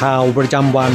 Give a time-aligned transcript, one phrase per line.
[0.00, 0.92] ข่าวประจำวัน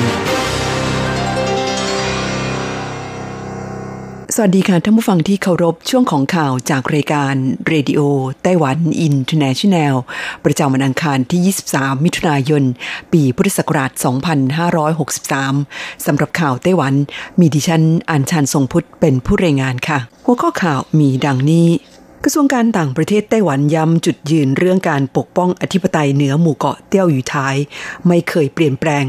[4.35, 7.33] สวัสดีค่ะท่านผู้ฟังที่เคารพช่วงของข่าวจากรายการ
[7.67, 9.95] Radio Taiwan International
[10.45, 12.63] ประจำวันอังคารที่ 23 มิถุนายน
[13.13, 13.91] ปีพุทธศักราช
[15.17, 16.93] 2563 สำหรับข่าวไต้หวัน
[17.39, 21.67] มีดิฉันอัญชันทรงพุทธเป็นผู้รายงานค่ะ หัวข้อข่าวมีดังนี้
[22.25, 27.55] กระทรวงการต่างประเทศไต้หวันย้ำจุดยืนเรื่องการปกป้องอธิปไตยเหนือหมู่เกาะเตี้ยวอยู่ท้าย
[28.07, 29.05] ไม่เคยเปลี่ยนแปลง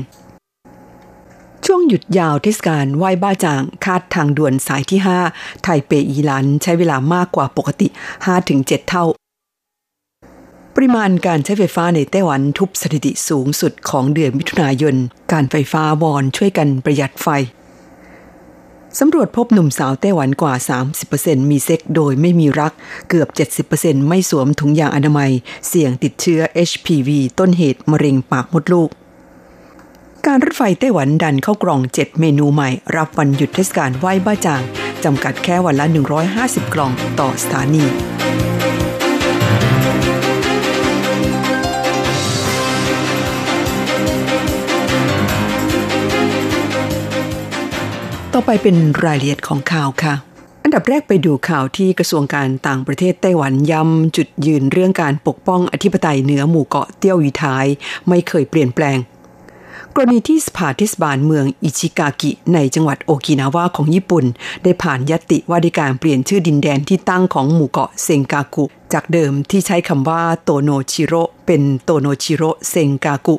[1.66, 7.88] ช่วงหยุดยาวเทศกาลไหว้บ้าจาง คาดทางด่วนสายที่ 5 ไทเปอีหลันใช้เวลามากกว่าปกติ
[8.38, 9.04] 5-7 เท่า
[10.74, 14.96] ปริมาณการใช้ไฟฟ้าในไต้หวันทุบสถิติสูงสุดของเดือนมิถุนายน
[15.32, 17.28] การไฟฟ้าวอนช่วยกันประหยัดไฟ
[19.00, 20.54] สำรวจพบหนุ่มสาวไต้หวันกว่า
[21.02, 22.72] 30%มีเซ็กโดยไม่มีรัก
[23.08, 23.28] เกือบ
[23.68, 25.30] 70%ไม่สวมถุงยางอนามัย
[25.68, 28.90] เสี่ยงติดเชื้อ HPV ต้นเหตุมะเร็งปากมดลูก
[30.26, 34.62] การรถไฟไต้หวันดันเข้ากล่อง 7 เมนูใหม่ รับวันหยุดเทศกาลไหว้บ้าจาง
[35.04, 35.86] จำกัดแค่วันละ
[36.30, 37.84] 150 กล่องต่อสถานี
[48.46, 50.14] ไปเป็นรายละเอียดของข่าวค่ะ
[50.62, 57.66] อันดับแรกไปดูข่าวที่กระทรวงการต่างประเทศไต้หวันย้ำจุดยืนเรื่องการปกป้องอธิปไตยเหนือหมู่เกาะเตี้ยวอยู่ท้าย
[58.08, 58.98] ไม่เคยเปลี่ยนแปลง
[59.94, 64.24] กรณีที่สภาเทศบาลเมืองอิชิกากิ ในจังหวัดโอกินาวาของญี่ปุ่น
[64.62, 71.14] ได้ผ่านญัตติว่าด้วยการเปลี่ยนชื่อดินแดนที่ตั้งของหมู่เกาะเซงกากุ จากเดิมที่ใช้คำว่าโตโนชิโร
[71.46, 73.36] เป็นโตโนชิโรเซงกากุ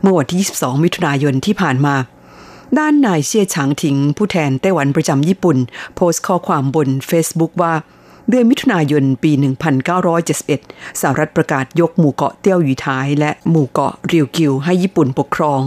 [0.00, 1.96] เมื่อวันที่ 22 มิถุนายนที่ผ่านมา
[2.78, 5.56] ด้านนายเชี่ยฉางถิง ผู้แทนไต้หวันประจำญี่ปุ่น
[5.94, 7.74] โพสต์ข้อความบน Facebook ว่า
[8.30, 9.32] เดือนมิถุนายนปี
[10.16, 15.60] 1971 สหรัฐประกาศยกหมู่เกาะเตี้ยวอยู่ท้าย และหมู่เกาะริวกิวให้ญี่ปุ่นปกครอง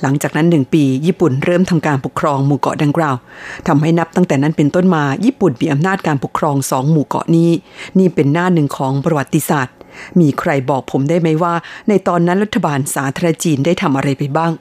[0.00, 3.16] หลังจากนั้นหนึ่งปี ญี่ปุ่นเริ่มทำการปกครองหมู่เกาะดังกล่าว
[3.68, 7.50] ทำให้นับตั้งแต่นั้นเป็นต้นมาญี่ปุ่นมีอำนาจการปกครองสองหมู่เกาะนี้
[7.98, 9.74] นี่เป็นหน้าหนึ่งของประวัติศาสตร์
[10.20, 11.54] มีใครบอกผมได้ไหมว่า
[11.88, 14.52] ในตอนนั้นรัฐบาลสาธารณจีนได้ทำอะไรไปบ้าง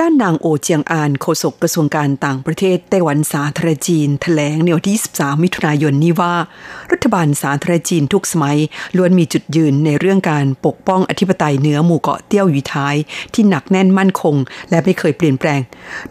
[0.00, 6.34] ด้านนางโอเจียงอานโฆษกกระทรวงการต่างประเทศไต้หวันสาธารณจีนแถลงในวันที่ 23 มิถุนายนนี้ว่า
[6.92, 8.58] รัฐบาลสาธารณจีนทุกสมัย
[8.96, 12.96] ล้วนมีจุดยืนในเรื่องการปกป้องอธิปไตยเหนือหมู่เกาะเตี้ยวอยู่ท้าย
[13.34, 14.36] ที่หนักแน่นมั่นคง
[14.70, 15.60] และไม่เคยเปลี่ยนแปลง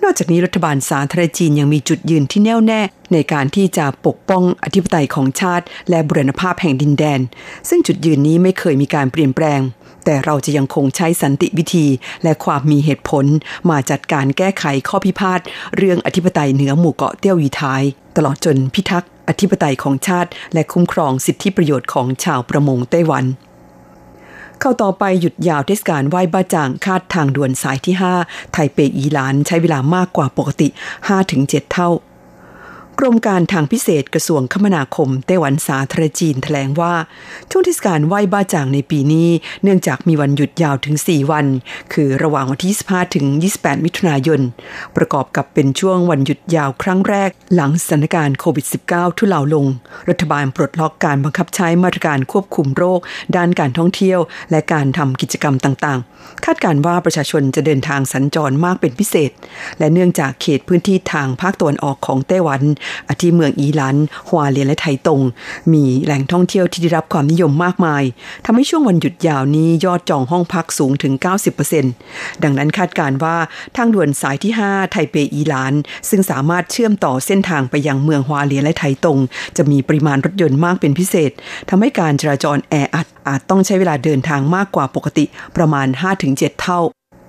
[0.03, 2.81] นอกจากนี้รัฐบาลสาธารณจีนยังมีจุดยืนที่แน่วแน่
[3.13, 7.19] ในการที่จะปกป้องอธิปไตยของชาติ และบุรณภาพแห่งดินแดน
[7.69, 9.61] ซึ่งจุดยืนนี้ไม่เคยมีการเปลี่ยนแปลง
[10.05, 11.87] แต่เราจะยังคงใช้สันติวิธี
[12.23, 13.25] และความมีเหตุผล
[13.69, 15.39] มาจัดการแก้ไขข้อพิพาท
[15.77, 17.81] เรื่องอธิปไตยเหนือหมู่เกาะเตี้ยววีท้าย
[18.17, 23.25] ตลอดจนพิทักษ์อธิปไตยของชาติ และคุ้มครองสิทธิประโยชน์ของชาวประมงไต้หวัน
[24.59, 30.67] เข้าต่อไปหยุดยาวเทศกาลไหว้บ้าจางคาดทางด่วนสายที่ 5 ไทเปอีหลานใช้เวลามากกว่าปกติ
[31.19, 31.89] 5-7 เท่า
[32.99, 36.93] กรมการทางพิเศษกระทรวงคมนาคมไต้หวันสาธารณจีนแถลงว่า
[37.49, 39.29] ช่วงเทศกาลไหว้บ้าจางในปีนี้
[39.63, 41.45] เนื่องจากมีวันหยุดยาวถึง 4 วัน
[41.93, 43.25] คือระหว่างวันที่ 25 ถึง
[43.55, 44.41] 28 มิถุนายน
[44.95, 49.65] ประกอบกับเป็นช่วงวันหยุดยาวครั้งแรก หลังสถานการณ์โควิด -19 ทุเลาลง
[50.09, 52.99] รัฐบาลปลดล็อกการบังคับใช้มาตรการควบคุมโรค
[53.35, 54.19] ด้านการท่องเที่ยว
[54.51, 59.31] และการทำกิจกรรมต่างๆ คาดการว่าประชาชนจะเดินทางสัญจรมากเป็นพิเศษ
[59.79, 62.61] และเนื่องจากเขตพื้นที่ทางภาคตะวันออกของไต้หวัน
[63.21, 63.97] ทิเมืองอีหลัน
[64.29, 65.21] ฮวาเลียนและไทตง
[65.73, 68.03] มีแหล่งท่องเที่ยวที่ได้รับความนิยมมากมาย
[68.45, 71.13] ทำให้ช่วงวันหยุดยาวนี้ยอดจองห้องพักสูงถึง
[71.79, 73.37] 90%ดังนั้นคาดการว่า
[73.75, 75.73] ทางด่วนสายที่ 5 ไทเปอีหลาน
[76.09, 79.19] ซึ่งสามารถเชื่อมต่อเส้นทางไปยังเมืองฮวาเลียนและไทตง
[79.57, 81.31] จะมีปริมาณรถยนต์มากเป็นพิเศษ
[81.69, 85.25] ทำให้การจราจรแออัดอาจต้องใช้เวลาเดินทางมากกว่าปกติ
[85.57, 85.87] ประมาณ
[86.25, 86.79] 5-7 เท่า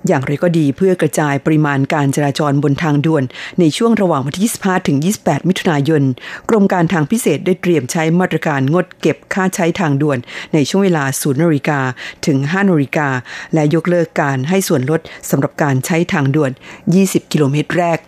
[0.07, 3.23] อย่างไรก็ดีเพื่อกระจายปริมาณการจราจรบนทางด่วน
[3.59, 6.03] ในช่วงระหว่างวันที่ 25 ถึง 28 มิถุนายน
[6.49, 10.17] กรมการทางพิเศษได้เตรียมใช้มาตรการงดเก็บค่าใช้ทางด่วน
[10.53, 11.79] ในช่วงเวลา 0นาฬิกา
[12.25, 13.09] ถึง 5นาฬิกา
[13.53, 16.51] และยกเลิกการให้ส่วนลดสำหรับการใช้ทางด่วน
[16.91, 17.99] 20 กิโลเมตรแรก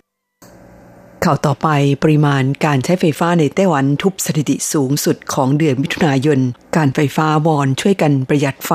[1.24, 1.68] ข่าวต่อไป
[2.02, 6.38] ปริมาณการใช้ไฟฟ้าในไต้หวันทุบสถิติสูงสุดของเดือนมิถุนายน
[6.76, 8.72] การไฟฟ้าวอนช่วยกันประหยัดไฟ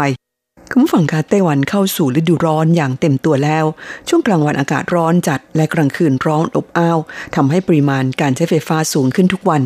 [0.72, 3.66] คุณผู้ฟังคะไต้หวันเข้าสู่ฤดูร้อนอย่างเต็มตัวแล้ว
[4.08, 7.00] ช่วงกลางวันอากาศร้อนจัดและกลางคืนร้อนอบอ้าว
[7.36, 9.62] ทำให้ปริมาณการใช้ไฟฟ้าสูงขึ้นทุกวัน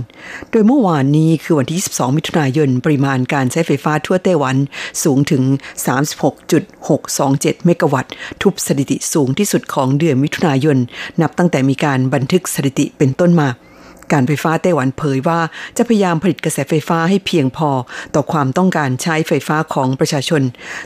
[0.52, 4.56] โดยเมื่อวานนี้คือวันที่ 22 มิถุนายน ปริมาณการใช้ไฟฟ้าทั่วไต้หวัน
[5.04, 5.44] สูงถึง
[6.50, 8.12] 36.627 เมกะวัตต์
[8.42, 10.78] ทุบสถิติสูงที่สุดของเดือนมิถุนายน
[11.22, 13.50] นับตั้งแต่มีการบันทึกสถิติเป็นต้นมา
[14.14, 15.40] การไฟฟ้าไต้หวันเผยว่า
[15.78, 17.70] จะพยายามผลิตกระแสไฟฟ้าให้เพียงพอ
[18.16, 20.42] ต่อความต้องการใช้ไฟฟ้าของประชาชน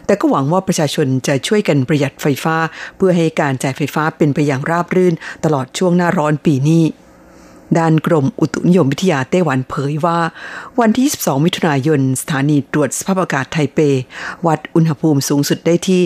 [0.06, 2.56] แต่ก็หวังว่าประชาชนจะช่วยกันประหยัดไฟฟ้า
[2.98, 5.14] เพื่อให้การจ่ายไฟฟ้าเป็นไปอย่างราบรื่น
[5.46, 6.84] ตลอดช่วงหน้าร้อนปีนี้
[7.78, 10.20] ด้านกรมอุตุนิยมวิทยาไต้หวันเผยว่า
[10.80, 13.80] วันที่ 22 มิถุนายน สถานีตรวจสภาพอากาศไทเป
[14.48, 16.02] วัดอุณหภูมิสูงสุดได้ที่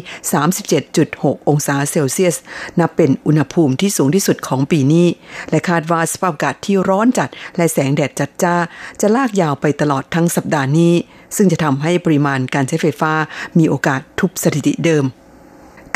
[0.72, 2.36] 37.6 องศาเซลเซียส
[2.80, 5.08] นับเป็นอุณหภูมิที่สูงที่สุดของปีนี้
[5.50, 8.56] และคาดว่าสภาพอากาศที่ร้อนจัด และแสงแดดจัดจ้า
[9.02, 10.94] จะลากยาวไปตลอดทั้งสัปดาห์นี้
[11.36, 13.14] ซึ่งจะทำให้ปริมาณการใช้ไฟฟ้า
[13.58, 15.06] มีโอกาสทุบสถิติเดิม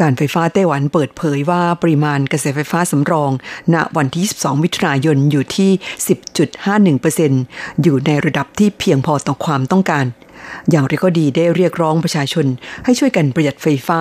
[0.01, 3.31] การไฟฟ้าไต้หวันเปิดเผยว่าปริมาณกระแสไฟฟ้าสำรอง
[3.73, 5.71] ณวันที่ 22 มิถุนายนอยู่ที่
[7.15, 10.05] 10.51%อยู่ในระดับที่เพียงพอต่อความต้องการ
[10.69, 12.45] อย่างไรก็ดีได้เรียกร้องประชาชน
[12.85, 13.99] ให้ช่วยกันประหยัดไฟฟ้า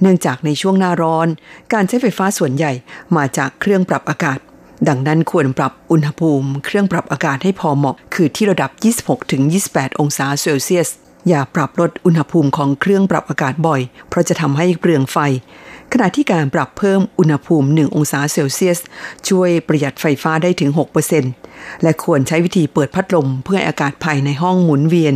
[0.00, 1.28] เนื่องจากในช่วงหน้าร้อน
[1.72, 2.72] การใช้ไฟฟ้าส่วนใหญ่
[3.16, 4.38] มาจากเครื่องปรับอากาศ
[4.88, 8.70] ดังนั้นควรปรับอุณหภูมิ เครื่องปรับอากาศให้พอเหมาะ คือที่ระดับ
[9.36, 10.88] 26-28 องศาเซลเซียส
[11.28, 15.18] อย่าปรับลดอุณหภูมิของเครื่องปรับอากาศบ่อย เพราะจะทำให้เปลืองไฟ
[15.92, 18.78] ขณะที่การปรับเพิ่มอุณหภูมิ 1 องศาเซลเซียส
[19.28, 20.70] ช่วยประหยัดไฟฟ้าได้ถึง
[21.26, 25.14] 6%และควรใช้วิธีเปิดพัดลมเพื่ออากาศภายในห้องหมุนเวียน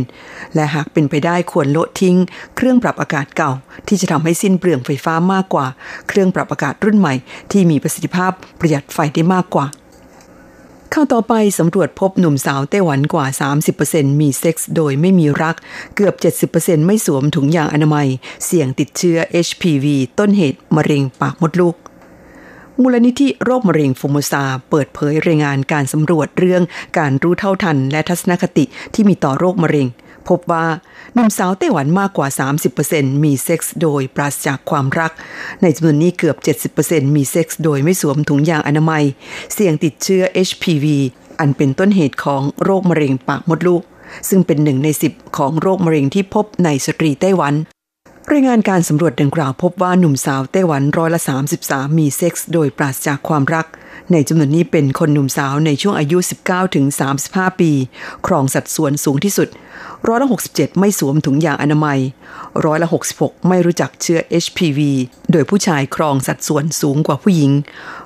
[0.55, 2.17] และหากเป็นไปได้ควรลดทิ้ง
[2.55, 3.51] เครื่องปรับอากาศเก่า
[3.87, 5.65] ที่จะทำให้สิ้นเปลืองไฟฟ้ามากกว่า
[6.07, 7.13] เครื่องปรับอากาศรุ่นใหม่
[7.51, 9.65] ที่มีประสิทธิภาพประหยัดไฟได้มากกว่า
[10.99, 13.25] ข้าต่อไปสำรวจพบหนุ่มสาวไต้หวันกว่า
[13.73, 15.55] 30%มีเซ็กส์โดยไม่มีรัก
[15.95, 16.15] เกือบ
[16.51, 18.07] 70%ไม่สวมถุงยางอนามัย
[18.45, 19.17] เสี่ยงติดเชื้อ
[19.47, 19.85] HPV
[20.19, 21.75] ต้นเหตุมะเร็งปากมดลูก
[22.81, 26.63] มูลนิธิโรคมะเร็งฟูมูซา เปิดเผยรายงานการสำรวจเรื่อง
[26.97, 29.87] การรู้เท่าทันและทัศนคติที่มีต่อโรคมะเร็ง
[30.29, 30.65] พบว่า
[31.13, 32.27] หนุ่มสาวไต้หวันมากกว่า
[32.75, 35.11] 30%มีเซ็กส์โดยปราศจากความรัก
[35.61, 36.37] ในจำนวนนี้เกือบ
[36.75, 39.03] 70%มีเซ็กส์โดยไม่สวมถุงยางอนามัย
[39.53, 40.85] เสี่ยงติดเชื้อ HPV
[41.39, 43.81] อันเป็นต้นเหตุของโรคมะเร็งปากมดลูก
[44.29, 47.53] ซึ่งเป็นหนึ่งในสิบของโรคมะเร็งที่พบในสตรีไต้หวัน
[48.31, 51.21] รายงานการสำรวจดังกล่าวพบว่าหนุ่มสาวไต้หวันร้อยละ
[51.59, 53.65] 33 มีเซ็กส์โดยปราศจากความรัก
[54.11, 56.17] ในจำนวนนี้เป็นคนหนุ่มสาวในช่วงอายุ
[56.47, 56.85] 19ถึง
[57.23, 57.71] 35 ปี
[58.27, 59.49] ครองสัดส่วนสูงที่สุด
[60.07, 61.99] ร้อยละ 67 ไม่สวมถุงยางอนามัย
[62.65, 64.79] ร้อยละ 66 ไม่รู้จักเชื้อ HPV
[65.31, 67.51] โดยผู้ชายครองสัดส่วนสูงกว่าผู้หญิง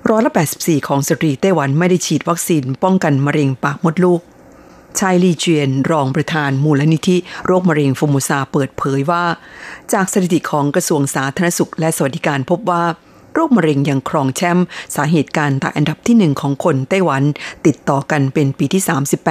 [0.10, 4.22] ร้อยละ 84 ของสตรีไต้หวันไม่ได้ฉีดวัคซีนป้องกันมะเร็งปากมดลูก
[5.00, 9.26] ชายลีเจียน รองประธานมูลนิธิโรคมะเร็งฟอร์โมซาเปิดเผยว่า
[9.94, 12.84] จากสถิติของกระทรวงสาธารณสุขและสวัสดิการพบว่า
[13.34, 17.24] โรคมะเร็งยังครองแชมป์สาเหตุการตายอันดับที่หนึ่งของคนไต้หวัน
[17.66, 18.84] ติดต่อกันเป็นปีที่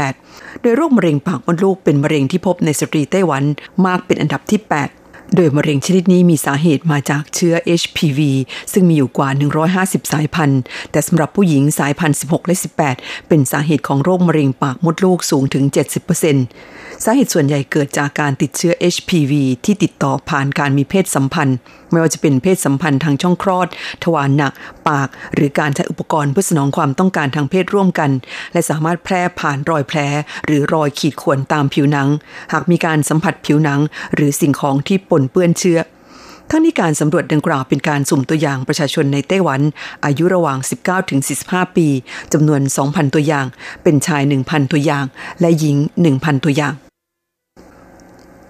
[0.06, 3.44] 38 โดยโรคมะเร็งปากมดลูกเป็นมะเร็งที่พบในสตรีไต้หวัน
[3.86, 8.20] มากเป็นอันดับที่ 8โดยมะเร็งชนิดนี้มีสาเหตุมาจากเชื้อ HPV
[8.72, 9.28] ซึ่งมีอยู่กว่า
[9.70, 10.60] 150 สายพันธุ์
[10.90, 12.56] แต่สำหรับผู้หญิงสายพันธุ์ 16 และ
[12.92, 15.64] 18 เป็นสาเหตุของโรคมะเร็งปากมดลูกสูงถึง
[16.30, 19.32] 70% สาเหตุส่วนใหญ่เกิดจากการติดเชื้อ HPV
[19.64, 21.58] ที่ติดต่อผ่านการมีเพศสัมพันธ์
[21.90, 23.68] ไม่ว่าจะเป็นเพศสัมพันธ์ทางช่องคลอด
[24.04, 24.52] ทวารหนัก
[24.88, 28.10] ปาก หรือการใช้อุปกรณ์เพื่อสนองความต้องการทางเพศร่วมกัน
[28.52, 29.98] และสามารถแพร่ผ่านรอยแผล
[30.46, 32.08] หรือรอยขีดข่วนตามผิวหนัง
[32.52, 33.80] หากมีการสัมผัสผิวหนัง
[34.14, 35.78] หรือสิ่งของที่ปนเปื้อนเชื้อ
[36.50, 39.60] ทั้งนี้การสำรวจดังกล่าวเป็นการสุ่มตัวอย่างประชาชนในไต้หวัน
[40.04, 40.58] อายุระหว่าง
[41.16, 41.88] 19-45 ปี
[42.32, 43.46] จำนวน 2,000 ตัวอย่าง
[43.82, 45.04] เป็นชาย 1,000 ตัวอย่าง
[45.40, 45.76] และหญิง
[46.10, 46.74] 1,000 ตัวอย่าง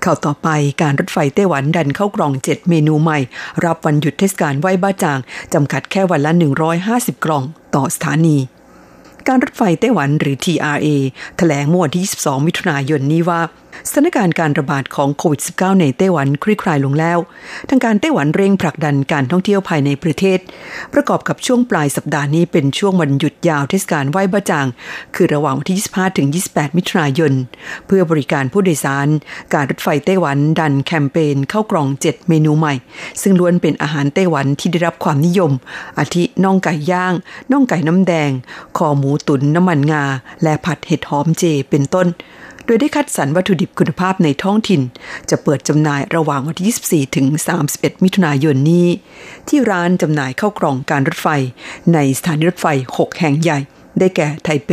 [0.04, 0.49] ข่าวต่อไป
[0.83, 3.19] การรถไฟไต้หวันดันเข้ากล่อง 7 เมนูใหม่
[3.64, 5.19] รับวันหยุดเทศกาลไหว้บ้าจาง
[5.54, 6.33] จำกัดแค่วันละ
[6.78, 8.37] 150 กล่องต่อสถานี
[9.28, 10.87] การรถไฟไต้หวันหรือ TRA
[11.37, 13.40] แถลงเมื่อวันที่ 22 มิถุนายนนี้ว่า
[13.89, 17.19] สถานการณ์การระบาดของโควิด -19 ในไต้หวันคลี่คลายลงแล้ว
[17.69, 20.39] ทางการไต้หวันเร่งผลักดันการท่องเที่ยวภายในประเทศ
[20.95, 24.67] ประกอบกับช่วงปลายสัปดาห์นี้เป็นช่วงวันหยุดยาวเทศกาลไหว้บะจาง
[25.15, 27.33] คือระหว่างวันที่ 25 ถึง 28 มิถุนายน
[27.87, 29.09] เพื่อบริการผู้โดยสาร
[29.55, 32.75] การรถไฟไต้หวันดันแคมเปญเข้ากล่อง 7 เมนูใหม่
[33.23, 35.53] ซึ่งล้วนเป็นอาหารไต้หวันที่ได้รับความนิยม
[35.99, 37.15] อาทิน่องไก่ย่าง
[37.53, 38.31] น่องไก่น้ำแดง
[38.77, 40.05] คอหมูตุ๋นน้ำมันงา
[40.43, 42.09] และผัดเห็ดหอมเจ เป็นต้น
[42.71, 44.81] ดยได้คัดสรรวัตถุดิบคุณภาพในท้องถิ่น
[45.31, 47.27] จะเปิดจำหน่ายระหว่างวันที่ 24 ถึง
[47.65, 48.87] 31 มิถุนายนนี้
[49.49, 51.29] ที่ร้านจำหน่ายเข้ากล่องการรถไฟ
[51.95, 53.59] ในสถานีรถไฟ 6 แห่งใหญ่
[53.99, 54.71] ได้แก่ไทเป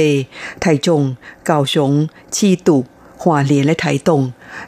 [0.61, 1.01] ไทจง
[1.45, 1.91] เกาสง
[2.35, 2.77] ชีตุ
[3.21, 4.21] หัวเหลียนและไถตง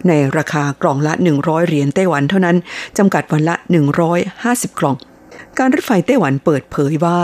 [0.08, 2.58] ในราคากล่องละ 100 เหรียญไต้หวันเท่านั้น
[2.98, 3.56] จำกัดวันละ
[4.18, 4.96] 150 กล่อง
[5.60, 7.18] การรถไฟไต้หวันเปิดเผยว่า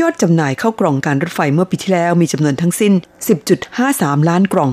[0.00, 2.92] ยอดจำหน่ายเข้ากล่องการรถไฟเมื่อปีที่แล้วมีจำนวนทั้งสิ้น
[3.60, 4.70] 10.53 ล้านกล่อง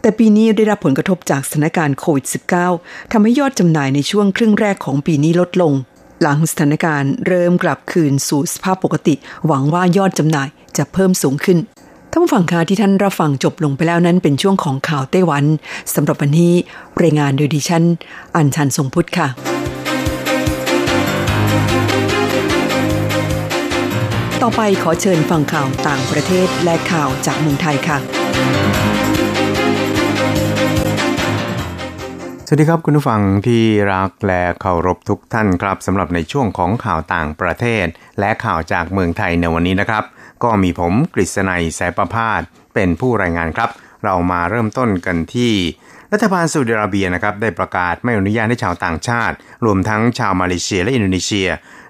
[0.00, 2.26] แต่ปีนี้ได้รับผลกระทบจากสถานการณ์โควิด
[2.68, 5.72] -19 ทำให้ยอดจำหน่ายในช่วงครึ่งแรกของปีนี้ลดลง
[6.20, 9.14] หลังสถานการณ์เริ่มกลับคืนสู่สภาพปกติ
[9.46, 11.58] หวังว่ายอดจำหน่ายจะเพิ่มสูงขึ้น
[12.10, 15.44] ท่านฟังคาที่ท่านรับฟังจบลงไปแล้วนั้นเป็นช่วงของข่าวไต้หวัน
[15.94, 16.52] สำหรับวันนี้
[17.02, 17.84] รายงานโดยดิฉัน
[18.36, 19.28] อัญชันทรงพุทธค่ะ
[24.42, 27.98] ต่อไปขอเชิญฟังข่าวต่างประเทศและข่าวจากเมืองไทยค่ะ
[32.54, 37.86] วัสดีครับคุณผู้ฟังที่รักและเคารพทุกท่านครับสำหรับในช่วงของข่าวต่างประเทศ
[38.20, 40.04] และข่าวจากเมืองไทยในวันนี้นะครับ
[40.42, 42.40] ก็มีผมกฤษณัยสายประพาส
[42.74, 43.70] เป็นผู้รายงานครับ
[44.04, 45.52] เรามาเริ่มต้นกันที่
[46.12, 51.48] รัฐบาลซาอุดิอาระเบียนะครับได้ประกาศไม่อนุญาตให้ชาวต่างชาติ รวมทั้งชาวมาเลเซียและอินโดนีเซีย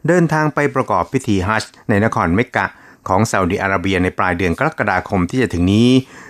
[0.08, 2.66] เดินทางไปประกอบพิธีฮัจญ์ในนครเมกกะ
[3.08, 5.88] ของซาอุดิอาระเบียในปลายเดือนกรกฎาคมที่จะถึงนี้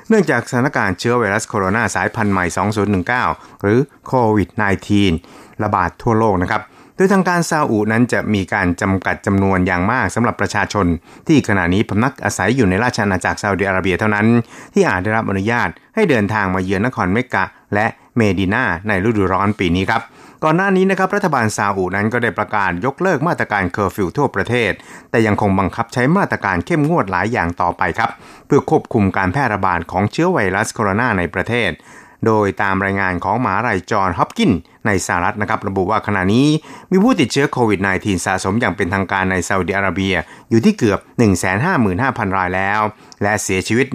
[0.08, 2.44] เนื่องจากสถานการณ์เชื้อไวรัสโคโรนาสายพันธุ์ใหม่
[3.04, 4.48] 2019 หรือโควิด
[5.06, 6.62] -19 ระบาดทั่วโลกนะครับ
[6.96, 10.86] โดยทางการซาอุนั้นจะมีการจำกัดจำนวนอย่างมากสำหรับประชาชน
[11.28, 14.26] ที่ขณะนี้พำนักอาศัยอยู่ในราชอาณาจักรซาอุดิอาระเบียเท่านั้น
[14.74, 17.86] ที่อาจได้รับอนุญาตให้เดินทางมาเยือนนครเมกกะและ
[18.16, 20.02] เมดินาในฤดูร้อนปีนี้ครับ
[20.44, 24.72] ก่อนหน้านี้นะครับรัฐบาลซาอุนั้นก็ได้ประกาศยกเลิกมาตรการเคอร์ฟิวทั่วประเทศ
[25.10, 28.10] แต่ยังคงบังคับใช้มาตรการเข้มงวดหลายอย่างต่อไปครับ
[28.46, 31.70] เพื่อควบคุมการแพร่ระบาดของเชื้อไวรัสโคโรนาในประเทศ
[32.26, 34.52] โดยตามรายงานของหมหาลัยจอห์นฮอปกิน
[34.86, 36.48] ในสหรัฐนะครับระบุว่าขณะนี้
[36.90, 40.14] มีผู้ติดเชื้อโควิด -19 สะสมอย่างเป็นทางการในซาอุดิอาระเบีย
[40.50, 40.98] อยู่ที่เกือบ
[41.68, 42.80] 155,000 รายแล้ว
[43.22, 43.86] และเสียชีวิต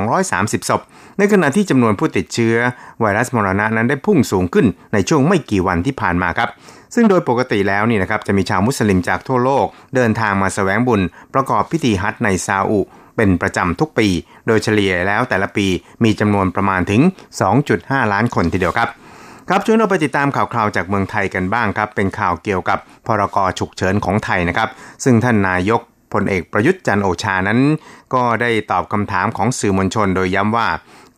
[0.00, 0.80] 1,230 ศพ
[1.18, 2.56] ในขณะที่จำนวนผู้ติดเชื้อ
[3.00, 6.50] ไวรัสมรณะนั้นได้พุ่งสูงขึ้นในช่วงไม่กี่วันที่ผ่านมาครับ
[6.94, 11.00] ซึ่งโดยปกติแล้วนี่นะครับจะมีชาวมุสลิมจากทั่วโลก เดินทางมาแสวงบุญ
[11.34, 12.80] ประกอบพิธีฮัจในซาอุ
[13.16, 14.08] เป็นประจำทุกปี
[14.46, 15.66] โดยเฉลี่ยแล้วแต่ละปี
[16.04, 17.02] มีจำนวนประมาณถึง
[17.56, 18.88] 2.5 ล้านคนทีเดียวครับ
[19.50, 24.68] ครับช่วยเราไปติดตามข่าวคราวจากเมืองไทยกันบ้างครับ เป็นข่าวเกี่ยวกับพรกฉุกเฉินของไทยนะครับ
[25.04, 25.80] ซึ่งท่านนายก
[26.12, 27.60] พลเอกประยุทธ์จันโอชานั้น
[28.14, 30.68] ก็ได้ตอบคำถามของสื่อมวลชนโดยย้ำว่า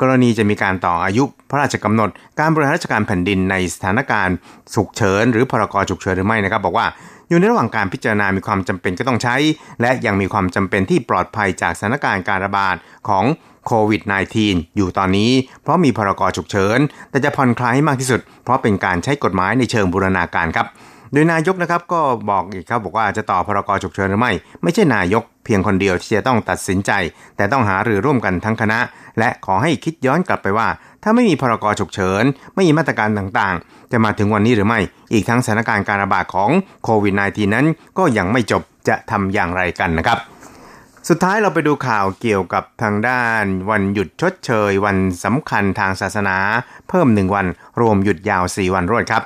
[0.00, 4.37] กรณีจะมีการต่ออายุพระราชกำหนด การบริหารราชการแผ่นดินในสถานการณ์
[4.75, 6.87] ฉุกเฉินหรือพรกฉุกเฉินหรือไม่นะครับ บอกว่า
[7.28, 9.37] อยู่ในระหว่างการพิจารณามีความจำเป็นก็ต้องใช้
[9.80, 12.76] และยังมีความจำเป็นที่ปลอดภัยจากสถานการณ์การระบาด
[13.08, 13.25] ของ
[13.67, 14.02] โควิด
[14.38, 15.31] -19 อยู่ตอนนี้
[15.62, 16.79] เพราะมีพรกฉุกเฉิน
[17.11, 20.67] แต่จะผ่อนคลายให้มากที่สุด เพราะเป็นการใช้กฎหมายในเชิงบูรณาการครับ
[21.12, 22.00] โดยนายกนะครับก็
[22.31, 26.90] บอกอีกครับบอกว่าจะต่อพรกฉุกเฉินหรือไม่ ไม่ใช่นายกเพียงคนเดียวที่จะต้องตัดสินใจ
[27.37, 28.79] แต่ต้องหารือร่วมกันทั้งคณะ
[29.19, 30.69] และขอให้คิดย้อนกลับไปว่า
[31.02, 32.25] ถ้าไม่มีพรกฉุกเฉิน
[32.55, 34.81] ไม่มีมาตรการต่างๆ จะมาถึงวันนี้หรือไม่
[35.12, 36.50] อีกทั้งสถานการณ์การระบาดของ
[36.85, 37.67] โควิด -19 นั้น
[37.99, 40.19] ก็ยังไม่จบจะทำอย่างไรกันนะครับ
[41.12, 46.37] สุดท้ายเราไปดูข่าวเกี่ยวกับทางด้าน วันหยุดชดเชย วันสำคัญทางศาสนา
[46.88, 47.47] เพิ่มหนึ่งวัน
[47.81, 49.23] รวมหยุดยาว 4 วันรวดครับ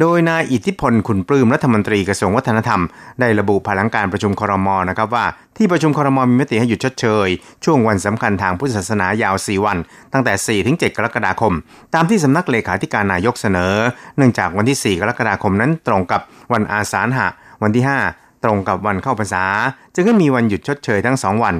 [0.00, 2.82] โดยนายอิทธิพลขุนปลื้มรัฐมนตรีกระทรวงวัฒนธรรม
[3.20, 7.28] ได้ระบุภายหลังการประชุมครมนะครับว่าที่ประชุมครมมีมติให้หยุดชดเชย
[7.64, 9.78] ช่วงวันสำคัญทางพุทธศาสนายาว 4 วัน
[10.12, 11.54] ตั้งแต่ 4 ถึง 7 กรกฎาคม
[11.94, 13.74] ตามที่สำนักเลขาธิการนายกเสนอ
[14.16, 16.20] เนื่องจากวันที่ 4 กรกฎาคมนั้นตรงกับ
[16.52, 17.28] วันอาสาฬหะ
[17.62, 19.44] วันที่ 5 ตรงกับวันเข้าพรรษา
[19.94, 21.54] จึงก็มีวันหยุดชดเชยทั้ง 2 วัน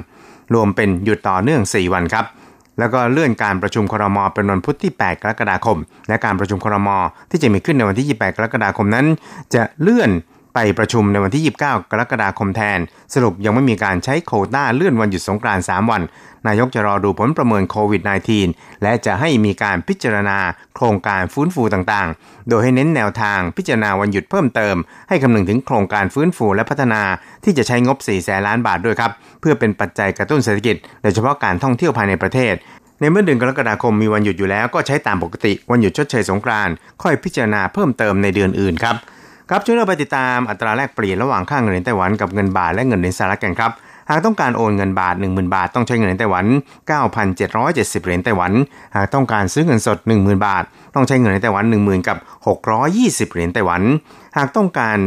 [0.53, 2.25] รวมเป็นหยุดต่อเนื่อง 4 วันครับ
[2.79, 6.89] แล้วก็เลื่อนการประชุมครมเป็นวันพุธที่ 8 กรกฎาคม และการประชุมครม
[7.29, 9.05] ที่จะมีขึ้นในวันที่ 28 กรกฎาคมนั้น
[9.53, 10.09] จะเลื่อน
[10.53, 12.79] ไปประชุมในวันที่ 29 กรกฎาคมแทน
[13.13, 16.01] สรุปยังไม่มีการใช้โคต้าเลื่อนวันหยุดสงกรานต์3วัน
[16.47, 18.01] นายกจะรอดูผลประเมินโควิด
[18.41, 20.37] -19 และจะให้มีการพิจารณา
[20.75, 24.75] โครงการฟื้นฟูต่างๆ โดยให้เน้นแนวทางพิจารณาวันหยุดเพิ่มเติม
[25.09, 27.01] ให้คำนึงถึงโครงการฟื้นฟูและพัฒนา
[27.43, 32.53] ที่จะใช้งบ 4 แสนล้านบาทด้วยครับ เพื่อเป็นปัจจัยกระตุ้นเศรษฐกิจ โดยเฉพาะการท่องเที่ยวภายในประเทศ
[32.99, 38.95] ในเมื่อเดือนกรกฎาคมมีวันหยุดอยู่แล้วก็ใช้ตามปกติ วันหยุดชดเชยสงกรานต์ค่อยพิจารณาเพิ่มเติมในเดือนอื่นครับ
[39.51, 43.71] ครับช่วยเราไปติดตามอัตราแลกเปลี่ยนระหว่างค่าเงินเหรียญไต้หวันกับเงินบาทและเงินเหรียญสหรัฐกันครับ
[44.09, 46.45] หากต้องการโอนเงินบาท 10,000 บาท ต้องใช้เงินเหรียญไต้หวัน
[47.05, 48.51] 9,770 เหรียญไต้หวัน
[48.95, 50.63] หากต้องการซื้อเงินสด 10,000 บาท
[50.95, 52.17] ต้องใช้เงินไต้หวัน 10,000 กับ
[52.75, 53.81] 620 เหรียญไต้หวัน
[54.37, 54.97] หากต้องการ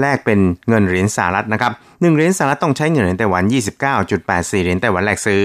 [0.00, 3.42] แลกเป็นเงินเหรียญสหรัฐนะครับ1เหรียญสหรัฐต้องใช้เงินเหรียญไต้หวัน
[4.04, 5.44] 29.84 เหรียญไต้หวันแลกซื้อ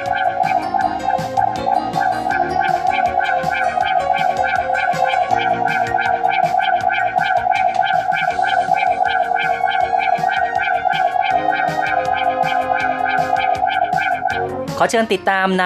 [14.81, 15.65] อเชิญติดตามใน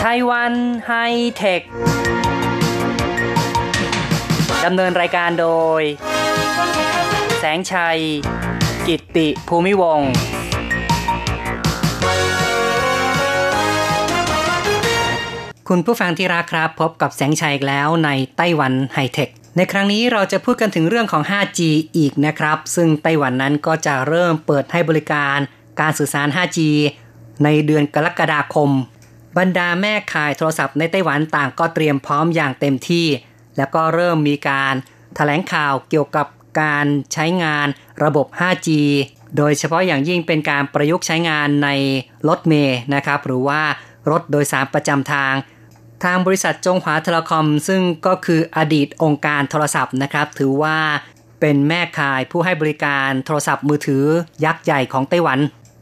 [0.00, 0.52] ไต้หวัน
[0.86, 0.92] ไฮ
[1.36, 1.62] เทค
[4.64, 5.48] ดำเนินรายการโด
[5.80, 5.82] ย
[7.38, 7.98] แสงชัย
[8.86, 10.10] กิตติภูมิวงศ์
[15.68, 21.60] คุณผู้ฟังที่รักครับพบกับแสงชัยอีกแล้วในไต้หวันไฮเทค ในครั้งนี้เราจะพูดกันถึงเรื่องของ 5G
[21.96, 25.38] อีกนะครับ ซึ่งไต้หวันนั้นก็จะเริ่มเปิดให้บริการ
[25.80, 26.58] การสื่อสาร 5G
[27.44, 28.70] ในเดือนกรกฎาคม
[29.38, 33.06] บรรดาแม่ขายโทรศัพท์ในไต้หวันต่างก็เตรียมพร้อมอย่างเต็มที่
[33.56, 34.78] แล้วก็เริ่มมีการถ
[35.16, 36.26] แถลงข่าวเกี่ยวกับ
[36.60, 37.66] การใช้งาน
[38.04, 38.68] ระบบ 5G
[39.36, 41.68] โดยเฉพาะอย่างยิ่งเป็นการประยุกต์ใช้งานใน
[42.28, 43.62] รถเมย์นะครับ หรือว่า
[44.10, 45.34] รถโดยสารประจำทาง
[46.04, 50.78] ทางบริษัทจงหวาเทเลคอม ซึ่งก็คืออดีตองค์การโทรศัพท์นะครับ ถือว่า
[51.40, 54.04] เป็นแม่ขายผู้ให้บริการโทรศัพท์มือถือ
[54.44, 55.38] ยักษ์ใหญ่ของไต้หวัน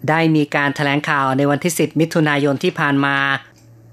[0.09, 3.17] ได้มีการถแถลงข่าวในวันที่ 10 มิถุนายนที่ผ่านมา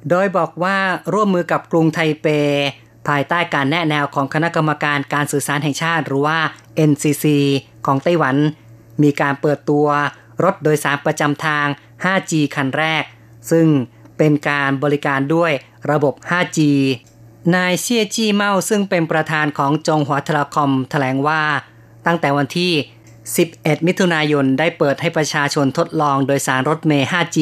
[0.09, 0.77] โดยบอกว่า
[1.13, 2.27] ร่วมมือกับกรุงไทเป
[3.07, 6.39] ภายใต้การแนะแนวของคณะกรรมการการสื่อสารแห่งชาติหรือว่า
[6.89, 7.25] NCC
[7.85, 8.35] ของไต้หวัน
[9.03, 9.87] มีการเปิดตัว
[10.43, 11.65] รถโดยสารประจำทาง
[12.03, 13.03] 5G คันแรก
[13.51, 13.67] ซึ่ง
[14.17, 15.51] เป็นการบริการด้วย
[15.91, 16.59] ระบบ 5G
[17.55, 21.41] นายเซียจี้เมาซึ่งเป็นประธานของจงหัวเทลคอมแถลงว่า
[22.05, 22.73] ตั้งแต่วันที่
[23.25, 27.37] 11 มิถุนายนได้เปิดให้ประชาชนทดลองโดยสารรถเมย์ 5G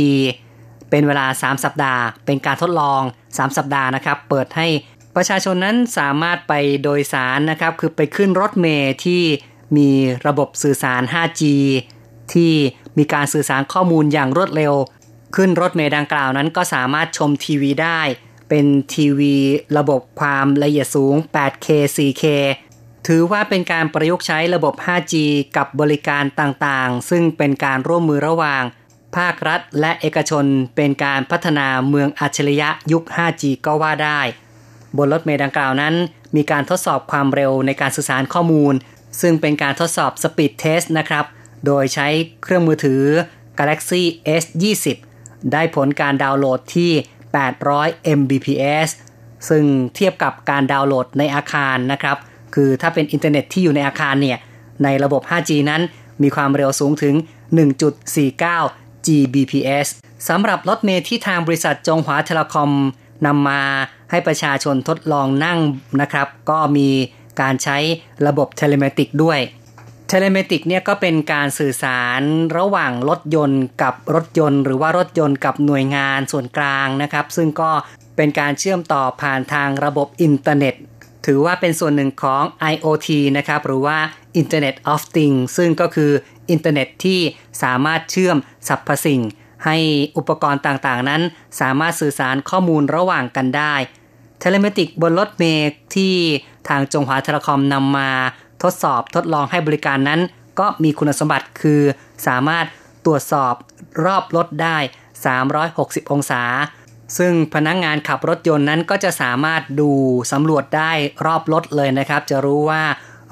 [0.90, 4.68] เป็นเวลา 3 สัปดาห์ เป็นการทดลอง 3 สัปดาห์นะครับ เปิดให้
[5.16, 9.24] ประชาชนนั้นสามารถไปโดยสารนะครับ คือไปขึ้นรถเมย์ที่
[9.78, 9.90] มี
[10.28, 11.44] ระบบสื่อสาร 5G
[12.34, 12.54] ที่
[12.98, 14.74] มีการสื่อสารข้อมูลอย่างรวดเร็ว
[15.36, 18.02] ขึ้นรถเมย์ดังกล่าวนั้นก็สามารถชมทีวีได้
[18.50, 19.36] เป็นทีวี
[19.78, 22.24] ระบบความละเอียดสูง 8K 4K
[23.12, 25.14] ถือว่าเป็นการประยุกต์ใช้ระบบ 5G
[25.58, 28.64] กับบริการต่างๆ ซึ่งเป็นการร่วมมือระหว่าง
[29.18, 30.46] ภาครัฐและเอกชน
[30.76, 34.20] เป็นการพัฒนาเมืองอัจฉริยะยุค 5G ก็ว่าได้
[34.98, 35.96] บนรถเมล์ดังกล่าวนั้น
[36.36, 38.74] มีการทดสอบความเร็วในการสื่อสารข้อมูล
[39.22, 41.26] ซึ่งเป็นการทดสอบ Speed Test นะครับ
[41.66, 42.08] โดยใช้
[42.44, 43.04] เครื่องมือถือ
[43.60, 44.04] Galaxy
[44.42, 44.86] S20
[45.52, 46.92] ได้ผลการดาวน์โหลดที่
[47.54, 48.90] 800 Mbps
[49.50, 52.18] ซึ่งเทียบกับการดาวน์โหลดในอาคารนะครับ
[52.56, 54.38] คือถ้าเป็นอินเทอร์เน็ตที่อยู่ในอาคารเนี่ย
[54.84, 55.82] ในระบบ 5G นั้น
[56.22, 57.16] มีความเร็วสูงถึง
[57.90, 59.88] 1.49 Gbps
[60.30, 62.72] สำหรับรถเมล์ที่ทางบริษัทจงหวา Telecom
[63.26, 63.62] นำมา
[64.12, 65.60] ให้ประชาชนทดลองนั่ง
[66.02, 66.90] นะครับ ก็มี
[67.42, 67.78] การใช้
[68.28, 69.40] ระบบ telematic ด้วย
[70.10, 72.22] telematic เนี่ยก็เป็นการสื่อสาร
[72.58, 77.72] ระหว่างรถยนต์กับรถยนต์ หรือว่ารถยนต์กับหน่วยงานส่วนกลางนะครับ ซึ่งก็
[78.16, 80.76] เป็นการเชื่อมต่อผ่านทางระบบอินเทอร์เน็ต
[81.26, 83.98] ถือว่าเป็นส่วนหนึ่งของ IoT นะครับหรือว่า
[84.42, 86.12] Internet of Things ซึ่งก็คือ
[86.50, 87.20] อินเทอร์เน็ตที่
[87.64, 89.22] สามารถเชื่อมสรรพสิ่ง
[89.66, 89.78] ให้
[90.18, 91.22] อุปกรณ์ต่างๆ นั้น
[91.62, 93.76] สามารถสื่อสารข้อมูลระหว่างกันได้
[94.40, 96.16] telematic บนรถเมล์ที่
[96.68, 98.10] ทางจงหวาเทเลคอมนำมา
[98.64, 100.20] ทดสอบทดลองให้บริการนั้น
[100.60, 101.82] ก็มีคุณสมบัติคือ
[102.28, 102.66] สามารถ
[103.06, 103.54] ตรวจสอบ
[104.06, 104.78] รอบรถได้
[105.46, 106.42] 360 องศา
[107.18, 109.92] ซึ่งพนักงานขับรถยนต์นั้นก็จะสามารถดู
[110.32, 110.92] สำรวจได้
[111.26, 112.84] รอบรถเลยนะครับ จะรู้ว่า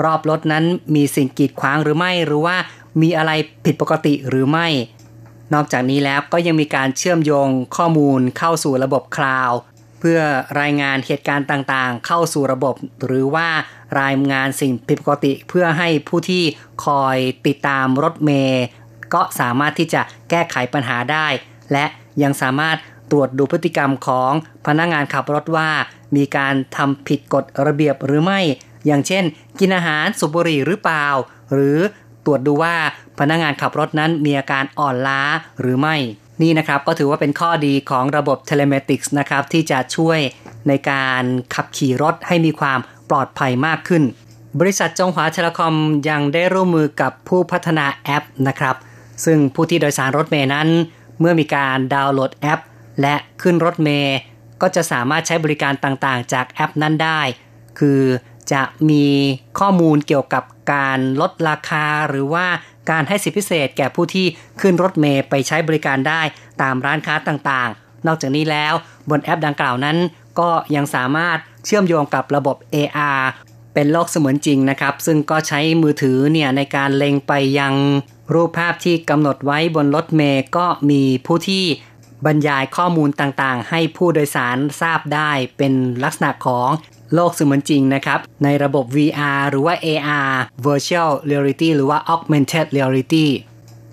[0.06, 2.56] รอบรถนั้นมีสิ่งกีดขวางหรือไม่ หรือว่า
[3.02, 3.32] มีอะไร
[3.66, 4.68] ผิดปกติหรือไม่
[5.54, 9.58] นอกจากนี้แล้วก็ยังมีการเชื่อมโยงข้อมูลเข้าสู่ระบบคลาวด์
[10.00, 10.20] เพื่อ
[10.62, 13.50] รายงานเหตุการณ์ต่างๆ เข้าสู่ระบบ หรือว่า
[14.02, 16.44] รายงานสิ่งผิดปกติเพื่อให้ผู้ที่
[16.86, 18.64] คอยติดตามรถเมย์
[19.14, 21.28] ก็สามารถที่จะแก้ไขปัญหาได้
[21.72, 21.86] และ
[22.24, 22.78] ยังสามารถ
[23.12, 24.32] ตรวจดูพฤติกรรมของ
[24.68, 25.70] พนักงานขับรถว่า
[26.16, 28.40] มีการทำผิดกฎระเบียบหรือไม่
[28.86, 29.24] อย่างเช่น
[29.60, 31.08] กินอาหารสุบุหรี่หรือเปล่า
[31.54, 31.80] หรือ
[32.26, 32.76] ตรวจดูว่า
[33.20, 35.22] พนักงานขับรถนั้นมีอาการอ่อนล้า
[35.62, 35.96] หรือไม่
[36.42, 40.20] นี่นะครับก็ถือว่าเป็นข้อดีของระบบ telematics นะครับที่จะช่วย
[40.68, 41.24] ในการ
[41.56, 44.04] ขับขี่รถให้มีความปลอดภัยมากขึ้น
[44.60, 45.76] บริษัทจงหวาเทเลคอม
[46.10, 48.76] ยังได้ร่วมมือกับผู้พัฒนาแอปนะครับ
[49.26, 50.68] ซึ่งผู้ที่โดยสารรถเมล์นั้น
[51.20, 52.60] เมื่อมีการดาวน์โหลดแอป
[53.02, 54.18] และขึ้นรถเมล์
[54.62, 57.22] ก็จะสามารถใช้บริการต่างๆ จากแอปนั้นได้
[57.80, 58.02] คือ
[58.52, 59.06] จะมี
[59.60, 62.46] ข้อมูลเกี่ยวกับการลดราคาหรือว่า
[62.90, 64.26] การให้สิทธิพิเศษแก่ผู้ที่
[64.62, 66.22] ขึ้นรถเมย์ไปใช้บริการได้
[66.62, 68.74] ตามร้านค้าต่างๆ นอกจากนี้แล้ว
[69.10, 69.98] บนแอปดังกล่าวนั้น
[70.40, 73.22] ก็ยังสามารถเชื่อมโยงกับระบบ AR
[73.74, 77.74] เป็นโลกเสมือนจริงนะครับ ซึ่งก็ใช้มือถือเนี่ยในการเล็งไปยัง
[78.34, 81.66] รูปภาพที่กำหนดไว้บนรถเมย์ก็มีผู้ที่
[82.26, 86.70] บรรยายข้อมูลต่างๆ ให้ผู้โดยสารทราบได้เป็นลักษณะของ
[87.14, 90.32] โลกเสมือนจริงนะครับ ในระบบ VR หรือว่า AR
[90.66, 93.28] Virtual Reality หรือว่า Augmented Reality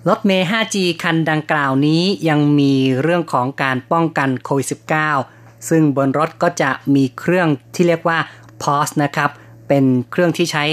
[0.07, 4.67] รถเมย์ 5G คันดังกล่าวนี้ยังมีเรื่องของการป้องกันโควิด
[5.13, 8.19] -19 ซึ่งบนรถก็จะมีเครื่องที่เรียกว่า
[8.61, 9.29] POS นะครับ
[9.67, 10.65] เป็นเครื่องที่ใช้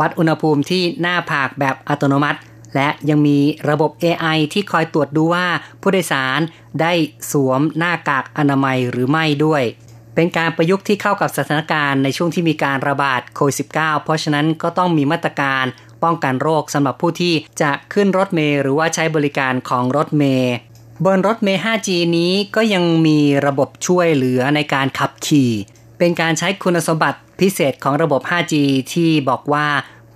[0.00, 2.38] วัดอุณหภูมิที่หน้าผากแบบอัตโนมัติ
[2.74, 5.46] และยังมีระบบ AI ที่คอยตรวจดูว่า
[5.80, 6.40] ผู้โดยสาร
[6.80, 6.92] ได้
[7.30, 9.62] สวมหน้ากากอนามัยหรือไม่ด้วย
[10.14, 15.64] เป็นการประยุกต์ที่เข้ากับสถานการณ์ในช่วงที่มีการระบาดโควิด -19 เพราะฉะนั้นก็ต้องมีมาตรการ
[16.02, 20.54] ป้องกันโรคสำหรับผู้ที่จะขึ้นรถเมล์หรือว่าใช้บริการของรถเมล์
[21.04, 25.52] บนรถเมล์ 5G นี้ก็ยังมีระบบช่วยเหลือในการขับขี่
[25.98, 28.54] เป็นการใช้คุณสมบัติพิเศษของระบบ 5G
[28.92, 29.66] ที่บอกว่า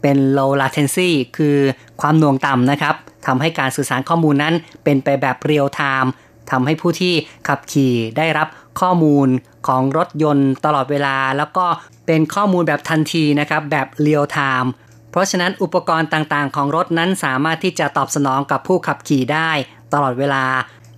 [0.03, 1.57] เป็น low latency คือ
[2.01, 2.95] ความหน่วงต่ำนะครับ
[3.27, 6.11] ทำให้การสื่อสารข้อมูลนั้นเป็นไปแบบ real-time
[6.51, 7.15] ทำให้ผู้ที่
[7.49, 8.49] ขับขี่ได้รับ
[8.81, 9.29] ข้อมูล
[9.67, 11.67] ของรถยนต์ตลอดเวลา แล้วก็
[12.07, 14.71] เป็นข้อมูลแบบทันทีนะครับ แบบ real-time
[15.11, 19.51] เพราะฉะนั้นอุปกรณ์ต่างๆ ของรถนั้นสามารถที่จะตอบสนองกับผู้ขับขี่ได้
[19.93, 20.45] ตลอดเวลา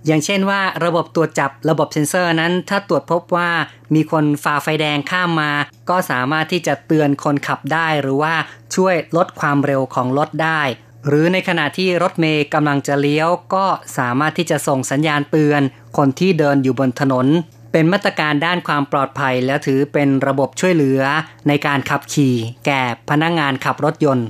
[0.07, 3.49] อย่างเช่นว่าระบบตรวจจับระบบเซ็นเซอร์นั้น ถ้าตรวจพบว่า
[3.93, 5.51] มีคนฝ่าไฟแดงข้ามมา
[5.89, 8.35] ก็สามารถที่จะเตือนคนขับได้หรือว่า
[8.75, 10.61] ช่วยลดความเร็วของรถได้
[11.07, 13.65] หรือในขณะที่รถเมย์กำลังจะเลี้ยว ก็
[13.97, 15.61] สามารถที่จะส่งสัญญาณเตือน
[15.97, 17.27] คนที่เดินอยู่บนถนน
[17.71, 21.01] เป็นมาตรการด้านความปลอดภัยและถือเป็นระบบช่วยเหลือ
[21.47, 22.35] ในการขับขี่
[22.65, 24.27] แก่พนักงงานขับรถยนต์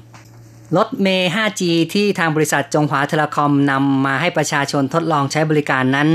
[0.77, 1.61] รถเมย์ 5G
[1.93, 6.09] ที่ทางบริษัทจงหวาเทเลคอมนำมาให้ประชาชนทดลองใช้บริการนั้น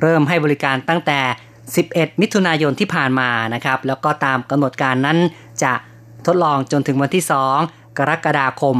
[0.00, 1.20] เริ่มให้บริการตั้งแต่
[1.70, 5.18] 11 มิถุนายนที่ผ่านมานะครับ แล้วก็ตามกำหนดการนั้น
[5.62, 5.72] จะ
[6.26, 7.24] ทดลองจนถึงวันที่
[7.60, 8.76] 2 กรกฎาคม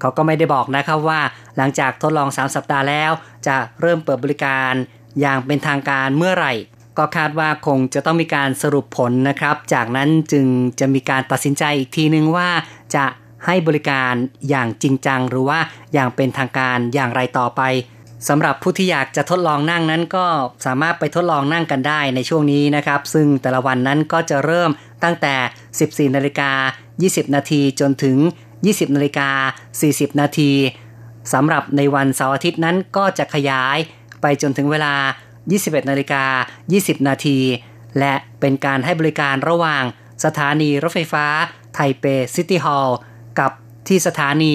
[0.00, 1.20] เขาก็ไม่ได้บอกนะครับว่า
[1.56, 3.10] หลังจากทดลอง 3 สัปดาห์แล้ว
[3.46, 4.72] จะเริ่มเปิดบริการ
[5.20, 6.52] อย่างเป็นทางการเมื่อไหร่
[6.98, 10.46] ก็คาดว่าคงจะต้องมีการสรุปผลนะครับ จากนั้นจึง
[10.80, 12.48] จะมีการตัดสินใจอีกทีนึงว่า
[12.94, 13.04] จะ
[13.46, 14.12] ให้บริการ
[14.48, 15.58] อย่างจริงจังหรือว่า
[15.92, 17.62] อย่างเป็นทางการอย่างไรต่อไป
[18.28, 20.26] สำหรับผู้ที่อยากจะทดลองนั่งนั้นก็
[20.66, 24.70] สามารถไปทดลองนั่งกันได้ในช่วงนี้นะครับ ซึ่งแต่ละวันนั้นก็จะเริ่ม
[25.04, 25.34] ตั้งแต่
[26.08, 26.50] 14นาฬิกา
[26.96, 28.16] 20 นาทีจนถึง
[28.56, 29.30] 20นาฬิกา
[29.76, 30.52] 40 นาที
[31.32, 33.78] สำหรับในวันเสาร์อาทิตย์นั้นก็จะขยาย
[34.22, 34.94] ไปจนถึงเวลา
[35.42, 36.24] 21นาฬิกา
[36.66, 37.38] 20 นาที
[37.98, 39.84] และเป็นการให้บริการระหว่าง
[40.24, 41.26] สถานีรถไฟฟ้า
[41.74, 42.98] ไทเป City Hall
[43.38, 43.50] กับ
[43.88, 44.54] ที่สถานี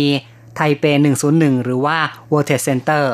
[0.56, 0.84] ไทเป
[1.26, 1.98] 101 หรือว่า
[2.32, 3.06] World Trade Center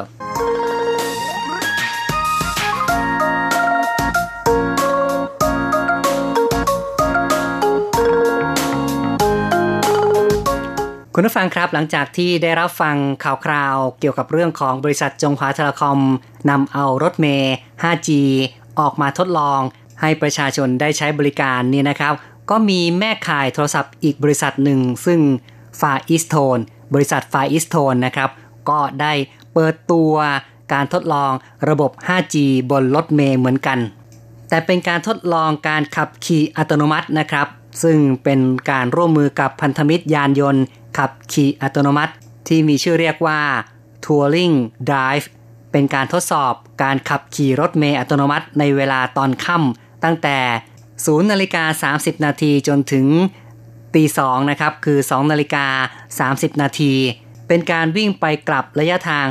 [11.14, 16.00] คุณผู้ฟังครับหลังจากที่ได้รับฟังข่าวคราวเกี่ยวกับเรื่องของบริษัทจงหวาเทเลคอม
[16.50, 18.10] นำเอารถเมล์ 5G
[18.80, 19.60] ออกมาทดลอง
[20.02, 22.14] ให้ประชาชนได้ใช้บริการนี่นะครับ
[22.50, 25.20] ก็มีแม่ขายโทรศัพท์อีกบริษัทหนึ่ง ซึ่ง
[25.80, 26.58] ฟาอิสโทน
[26.94, 28.30] บริษัทฟาอิสโทนนะครับ
[28.70, 29.14] ก็ได้
[29.54, 30.14] เปิดตัว
[30.74, 31.32] การทดลอง
[31.70, 32.36] ระบบ 5G
[32.72, 33.80] บนรถเมย์เหมือนกัน
[34.50, 37.48] แต่เป็นการทดลองการขับขี่อัตโนมัตินะครับ
[37.84, 38.40] ซึ่งเป็น
[38.72, 40.64] การร่วมมือกับพันธมิตรยานยนต์
[40.98, 42.14] ขับขี่อัตโนมัติ
[42.48, 43.42] ที่มีชื่อเรียกว่า
[44.06, 44.56] Touring
[44.90, 45.26] Drive
[45.72, 50.38] เป็นการทดสอบการขับขี่รถเมล์อัตโนมัติในเวลาตอนค่ำตั้งแต่
[50.86, 53.06] 0นาฬิกา30 นาทีจนถึง
[53.96, 55.66] ตีสองนะครับคือ2นาฬิกา
[56.32, 56.94] 30 นาที
[57.48, 59.26] เป็นการวิ่งไปกลับระยะทาง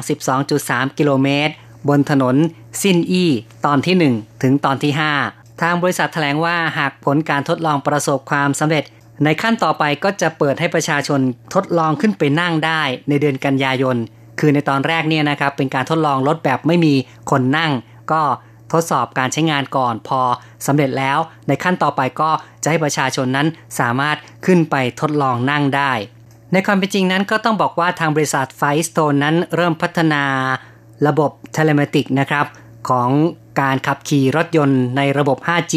[0.47, 1.53] 12.3 กิโลเมตร
[1.89, 2.37] บนถนน
[2.81, 3.31] ซินอี้
[3.67, 4.93] ตอนที่ 1 ถึงตอนที่
[5.27, 8.85] 5 ทางบริษัทแถลงว่าหากผลการทดลองประสบความสำเร็จ
[9.25, 11.21] ในขั้นต่อไปก็จะเปิดให้ประชาชน
[11.55, 13.97] ทดลองขึ้นไปนั่งได้ในเดือนกันยายน
[14.39, 16.95] คือในตอนแรกเนี่ยนะครับเป็นการทดลองรถแบบไม่มี
[17.31, 17.73] คนนั่ง
[18.13, 18.23] ก็
[18.73, 20.21] ทดสอบการใช้งานก่อนพอ
[20.67, 22.31] สำเร็จแล้วในขั้นต่อไปก็
[22.63, 23.47] จะให้ประชาชนนั้น
[23.81, 25.93] สามารถขึ้นไปทดลองนั่งได้
[26.53, 30.25] ในความเป็นจริงนั้นก็ต้องบอกว่าทางบริษัทไฟสโตนนั้นเริ่มพัฒนา
[31.07, 32.47] ระบบ telematic นะครับ
[32.89, 33.11] ของ
[33.61, 35.75] การขับขี่รถยนต์ในระบบ 5G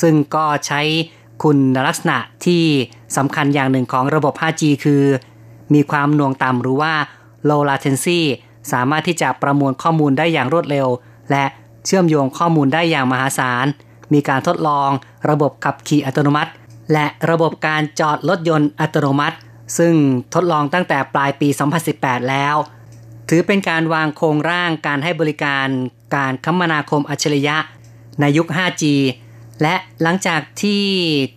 [0.00, 0.80] ซึ่งก็ใช้
[1.42, 2.64] คุณลักษณะที่
[3.16, 5.02] สำคัญอย่างหนึ่งของระบบ 5G คือ
[5.74, 6.92] มีความหน่วงต่ำหรือว่า
[7.48, 8.20] low latency
[8.72, 10.88] สามารถที่จะประมวลข้อมูลได้อย่างรวดเร็ว
[11.30, 11.44] และ
[11.86, 13.66] เชื่อมโยงข้อมูลได้อย่างมหาศาล
[14.12, 14.90] มีการทดลอง
[15.30, 16.50] ระบบขับขี่อัตโนมัติ
[16.92, 19.36] และระบบการจอดรถยนต์อัตโนมัติ
[19.78, 19.94] ซึ่ง
[20.34, 21.48] ทดลองตั้งแต่ปลายปี
[21.88, 22.56] 2018 แล้ว
[23.28, 25.66] ถือเป็นการวางโครงร่างการให้บริการ
[26.14, 27.56] การคมนาคมอัจฉริยะ
[28.20, 28.84] ในยุค 5G
[29.62, 30.82] และหลังจากที่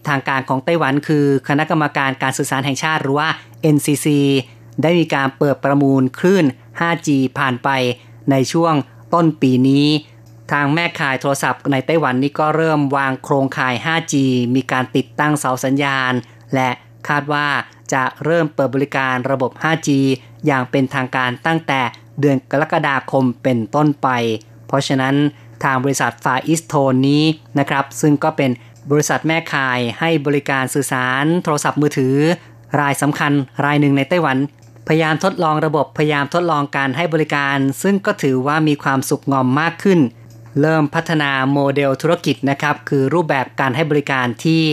[0.07, 3.29] ทางการของไต้หวันคือคณะกรรมการการสื่อสารแห่งชาติหรือว่า
[3.75, 4.07] NCC
[4.81, 6.45] ได้มีการเปิดประมูลคลื่น
[6.79, 7.69] 5G ผ่านไป
[8.31, 8.73] ในช่วง
[9.13, 9.87] ต้นปีนี้
[10.51, 14.13] ทางแม่ข่ายโทรศัพท์ในไต้หวันนี้ก็เริ่มวางโครงข่าย 5G
[14.55, 16.13] มีการติดตั้งเสาสัญญาณ
[16.55, 16.69] และ
[17.07, 17.47] คาดว่า
[17.93, 19.89] จะเริ่มเปิดบริการระบบ 5G
[20.45, 21.81] อย่างเป็นทางการตั้งแต่
[22.19, 24.07] เดือนกรกฎาคมเป็นต้นไป
[24.67, 25.15] เพราะฉะนั้น
[25.63, 27.23] ทางบริษัทฟาอิสโทนนี้
[27.59, 28.51] นะครับ ซึ่งก็เป็น
[28.91, 32.15] บริษัทแม่ข่ายให้บริการสื่อสาร โทรศัพท์มือถือ
[32.79, 33.31] รายสำคัญ
[33.65, 34.37] รายหนึ่งในไต้หวัน
[34.87, 39.99] พยายามทดลองระบบพยายามทดลองการให้บริการ ซึ่งก็ถือว่ามีความสุขงอมมากขึ้น
[40.61, 44.63] เริ่มพัฒนาโมเดลธุรกิจนะครับ คือรูปแบบการให้บริการที่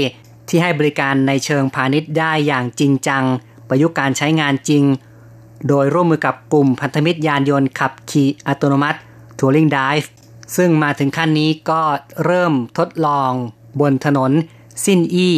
[0.48, 3.24] ที่ให้บริการในเชิงพาณิชย์ได้อย่างจริงจัง
[3.68, 4.84] ประยุกต์การใช้งานจริง
[5.68, 8.98] โดยร่วมมือกับกลุ่มพันธมิตรยานยนต์ขับขี่อัตโนมัติ
[9.38, 10.08] Turing Drive
[10.56, 11.82] ซึ่งมาถึงขั้นนี้ก็
[12.24, 13.32] เริ่มทดลอง
[13.80, 14.32] บนถนน
[14.84, 15.30] ซินอี้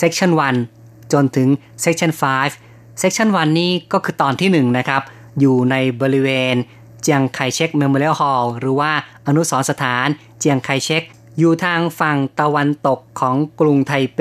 [0.00, 0.30] Section
[0.72, 1.48] 1 จนถึง
[1.84, 2.12] Section
[2.56, 5.02] 5 Section 1 นี้ก็คือตอนที่ 1 นะครับ
[5.40, 6.54] อยู่ในบริเวณ
[7.02, 8.92] เจียงไคเชก Memorial Hall หรือว่า
[9.26, 10.06] อนุสรสถาน
[10.38, 11.02] เจียงไคเชก
[11.38, 14.20] อยู่ทางฝั่งตะวันตกของกรุงไทเป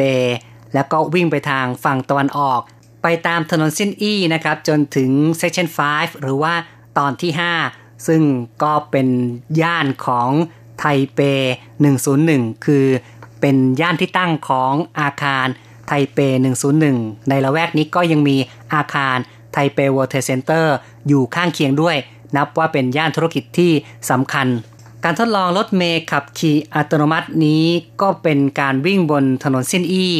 [0.74, 2.60] แล้วก็วิ่งไปทางฝั่งตะวันออก
[3.04, 6.54] ไปตามถนนซินอี้นะครับ จนถึง Section 5 หรือว่า
[6.98, 7.32] ตอนที่
[7.70, 8.22] 5 ซึ่ง
[8.64, 9.08] ก็เป็น
[9.62, 10.30] ย่านของ
[10.80, 10.86] ไท
[11.16, 11.20] เป
[11.98, 12.86] 101 คือ
[13.42, 15.48] เป็นย่านที่ตั้งของอาคาร
[15.88, 16.20] ไทเป
[16.74, 18.38] 101 ในละแวกนี้ก็ยังมี
[18.74, 19.18] อาคาร
[19.54, 20.76] ไทเป w ว r ร์เซ็นเตอร์
[21.08, 21.96] อยู่ข้างเคียงด้วย
[22.36, 23.72] นับว่าเป็นย่านธุรกิจที่
[24.10, 24.48] สำคัญ
[25.04, 27.64] การทดลองรถเมล์ขับขี่อัตโนมัตินี้
[28.02, 30.16] ก็เป็นการวิ่งบนถนนเส้นอี้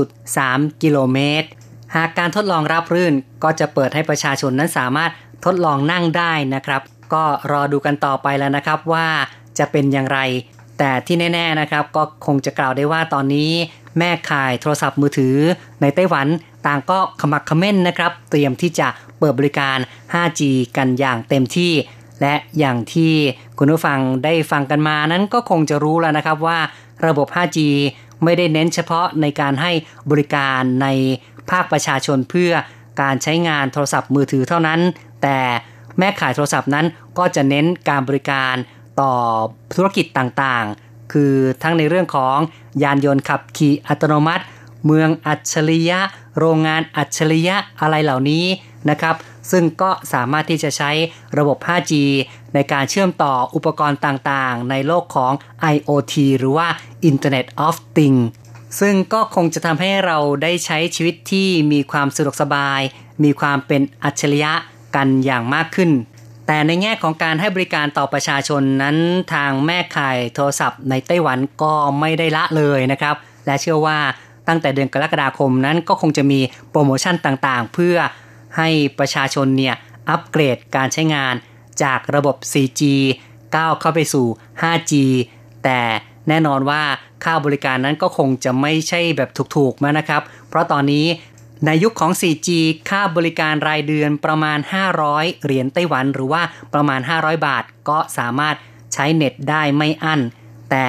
[0.00, 1.48] 12.3 กิโลเมตร
[1.94, 5.10] หากการทดลองรับรื่นก็จะเปิดให้ประชาชนนั้นสามารถ
[5.44, 9.06] ทดลองนั่งได้นะครับ ก็รอดูกันต่อไปแล้วนะครับว่า
[9.58, 10.18] จะเป็นอย่างไร
[10.78, 13.50] แต่ที่แน่ ๆนะครับ ก็คงจะกล่าวได้ว่าตอนนี้
[13.98, 15.36] แม่ข่ายโทรศัพท์มือถือ
[15.80, 16.26] ในไต้หวัน
[16.66, 18.88] ต่างก็ขมักขม้นนะครับ เตรียมที่จะ
[19.22, 19.78] เปิดบริการ
[20.14, 20.40] 5G
[20.76, 21.72] กันอย่างเต็มที่
[22.20, 23.14] และอย่างที่
[23.58, 26.58] คุณผู้ฟังได้ฟังกันมานั้นก็คงจะรู้แล้วนะครับว่า
[27.06, 27.58] ระบบ 5G
[28.24, 29.72] ไม่ได้เน้นเฉพาะในการให้
[30.10, 30.86] บริการใน
[31.50, 32.52] ภาคประชาชนเพื่อ
[33.02, 34.80] การใช้งานโทรศัพท์มือถือเท่านั้น
[35.22, 35.38] แต่
[35.98, 36.86] แม่ขายโทรศัพท์นั้น
[37.18, 38.54] ก็จะเน้นการบริการ
[39.00, 39.14] ต่อ
[39.76, 42.36] ธุรกิจต่างๆ คือทั้งในเรื่องของ
[42.82, 44.44] ยานยนต์ขับขี่อัตโนมัติ
[44.86, 46.00] เมืองอัจฉริยะ
[46.38, 48.44] โรงงานอัจฉริยะอะไรเหล่านี้
[48.90, 49.16] นะครับ
[49.50, 50.90] ซึ่งก็สามารถที่จะใช้
[51.38, 51.92] ระบบ 5G
[52.54, 55.32] ในการเชื่อมต่ออุปกรณ์ต่างๆ ในโลกของ
[55.74, 56.68] IoT หรือว่า
[57.10, 58.24] Internet of Things
[58.80, 62.80] ซึ่งก็คงจะทำให้เราได้ใช้ชีวิตที่มีความสะดวกสบาย
[63.24, 64.52] มีความเป็นอัจฉริยะ
[64.96, 65.90] กันอย่างมากขึ้น
[66.46, 68.96] แต่ในแง่ของการให้บริการต่อประชาชนนั้น
[69.34, 73.14] ทางแม่ข่ายโทรศัพท์ในไต้หวันก็ไม่ได้ละเลยนะครับ
[73.46, 73.98] และเชื่อว่า
[74.48, 76.40] ตั้งแต่เดือนกรกฎาคมนั้นก็คงจะมี
[76.70, 77.96] โปรโมชั่นต่างๆ เพื่อ
[78.56, 79.74] ให้ประชาชนเนี่ย
[80.08, 81.34] อัปเกรดการใช้งาน
[81.82, 82.82] จากระบบ 4G
[83.56, 84.26] ก้าวเข้าไปสู่
[84.62, 84.92] 5G
[85.64, 85.80] แต่
[86.28, 86.82] แน่นอนว่า
[87.24, 91.06] ค่าบริการนั้นก็คงจะไม่ใช่แบบถูกๆมานะครับ เพราะตอนนี้
[91.66, 92.48] ในยุคของ 4G
[92.90, 94.58] ค่าบริการรายเดือนประมาณ
[95.00, 96.42] 500 เหรียญไต้หวัน หรือว่า
[96.74, 98.56] ประมาณ 500 บาท ก็สามารถ
[98.94, 100.20] ใช้เน็ตได้ไม่อั้น
[100.70, 100.86] แต่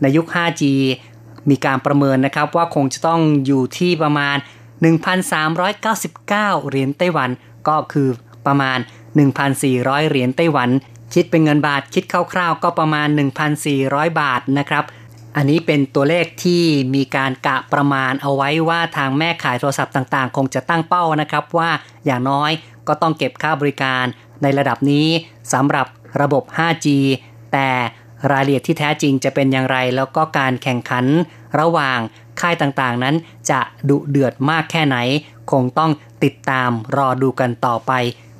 [0.00, 0.62] ในยุค 5G
[1.50, 4.36] มีการประเมินนะครับว่าคงจะต้องอยู่ที่ประมาณ
[4.82, 6.28] 1,399
[6.68, 7.30] เหรียญไต้หวัน
[7.68, 8.08] ก็คือ
[8.46, 8.78] ประมาณ
[9.44, 10.70] 1,400 เหรียญไต้หวัน
[11.14, 13.08] คิดเป็นเงินบาทคิดคร่าวๆ ก็ประมาณ
[13.64, 14.84] 1,400 บาทนะครับ
[15.36, 16.62] อันนี้เป็นตัวเลขที่
[16.94, 21.70] มีการกะประมาณเอาไว้ว่าทางแม่ขายโทรศัพท์ต่างๆ คงจะตั้งเป้านะครับว่า
[22.06, 22.50] อย่างน้อย
[22.88, 24.04] ก็ต้องเก็บค่าบริการ
[24.42, 25.08] ในระดับนี้
[25.52, 25.86] สำหรับ
[26.20, 26.86] ระบบ 5G
[27.52, 27.70] แต่
[28.32, 31.06] รายละเอียดที่แท้จริงจะเป็นอย่างไร แล้วก็การแข่งขัน
[31.60, 31.98] ระหว่าง
[32.40, 33.14] ค่ายต่างๆนั้น
[33.50, 34.96] จะดุเดือดมากแค่ไหน
[35.50, 35.90] คงต้อง
[36.24, 37.92] ติดตามรอดูกันต่อไป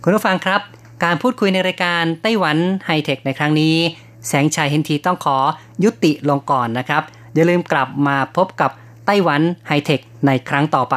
[0.02, 0.60] คุณผู้ฟังครับ
[1.04, 3.74] การพูดคุยในรายการไต้หวันไฮเทคในครั้งนี้
[4.28, 5.38] แสงชัยเฮนทีต้องขอ
[5.84, 7.02] ยุติลงก่อนนะครับ
[7.34, 8.70] อย่าลืมกลับมาพบกับ
[9.06, 10.96] ไต้หวันไฮเทคในครั้งต่อไป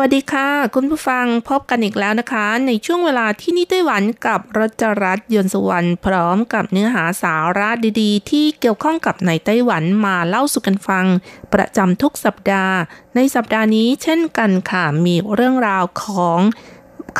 [0.00, 7.68] วัสดีค่ะ คุณผู้ฟังพบกันอีกแล้วนะคะ ในช่วงเวลาที่นี่ไต้หวันกับรัจรัสยนสวรรค์พร้อมกับเนื้อหาสาระ
[8.00, 11.06] ดีๆ ที่เกี่ยวข้องกับในไต้หวันมาเล่าสู่กันฟัง
[11.54, 12.76] ประจำทุกสัปดาห์
[13.14, 16.40] ในสัปดาห์นี้เช่นกันค่ะ มีเรื่องราวของ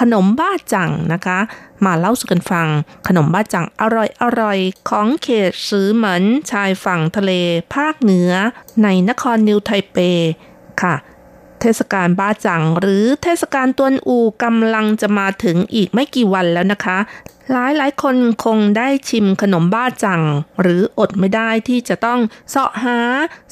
[0.01, 1.39] ขนมบ้าจังนะคะ
[1.85, 2.69] มาเล่าสู่กันฟัง
[3.09, 4.59] ขนมบ้าจังอร่อยอร่อย
[4.91, 7.33] ของเขตซื้อเหมือนชายฝั่งทะเล
[7.75, 8.33] ภาคเหนือ
[8.83, 9.97] ในนครนิวไทเป
[10.83, 10.97] ค่ะ
[11.61, 16.99] เทศกาลบ้าจัง หรือเทศกาลตวนอูกำลังจะมาถึงอีกไม่กี่วันแล้วนะคะ
[17.53, 20.23] หลายหลายคนคงได้ชิมขนมบ้าจัง
[20.61, 22.99] หรืออดไม่ได้ที่จะต้องเสาะหา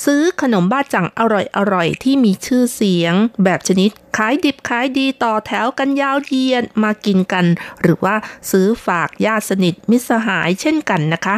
[0.05, 3.15] ซื้อขนมบ้าจังอร่อยอร่อยที่มีชื่อเสียง
[3.45, 7.47] แบบชนิดขายดิบขายดีต่อแถวกันยาวเยียนมากินกัน
[7.83, 8.17] หรือว่า
[8.51, 11.37] ซื้อฝากญาติสนิทมิตรสหายเช่นกันนะคะ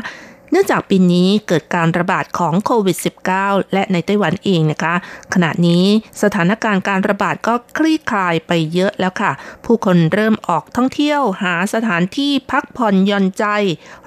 [0.51, 2.97] เนื่องจากปีนี้เกิดการระบาดของโควิด
[3.35, 4.95] -19 และในไต้หวันเองนะคะ
[5.35, 5.85] ขณะนี้
[6.23, 9.33] สถานการณ์การระบาดก็คลี่คลายไปเยอะแล้วค่ะ
[9.65, 13.45] ผู้คนเริ่มออกท่องเที่ยวหาสถานที่พักผ่อนหย่อนใจ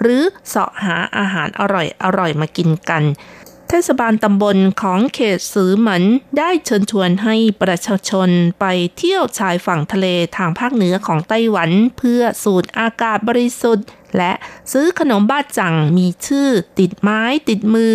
[0.02, 3.04] หรือเสาะหาอาหารอร่อยอร่อยมากินกัน
[3.71, 6.03] เทศบาลตำบลของเขตสือเหมิน
[6.38, 8.29] ได้เชิญชวนให้ประชาชน
[8.60, 8.65] ไป
[8.97, 13.86] เที่ยวชายฝั่งทะเลทางภาคเหนือของไต้หวัน เพื่อสูดอากาศบริสุทธิ์
[14.17, 14.32] และ
[14.71, 17.91] ซื้อขนมบ้าจังมีชื่อติดไม้ติดมือ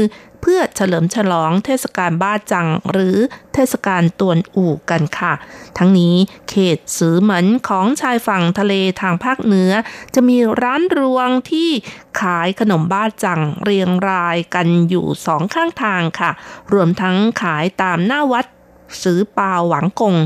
[0.47, 3.17] เพื่อเฉลิมฉลองเทศกาลบ้าจัง หรือ
[3.55, 5.33] เทศกาลตวนอู่กันค่ะ
[5.79, 6.15] ทั้งนี้
[6.49, 9.73] เขตสือเหมือนของชายฝั่งทะเลทางภาคเหนือ
[10.15, 11.71] จะมีร้านรวงที่
[12.21, 16.31] ขายขนมบ้าจังเรียงรายกันอยู่สองข้างทางค่ะ
[16.73, 18.47] รวมทั้งขายตามหน้าวัด
[19.03, 20.17] สือปาหวังกง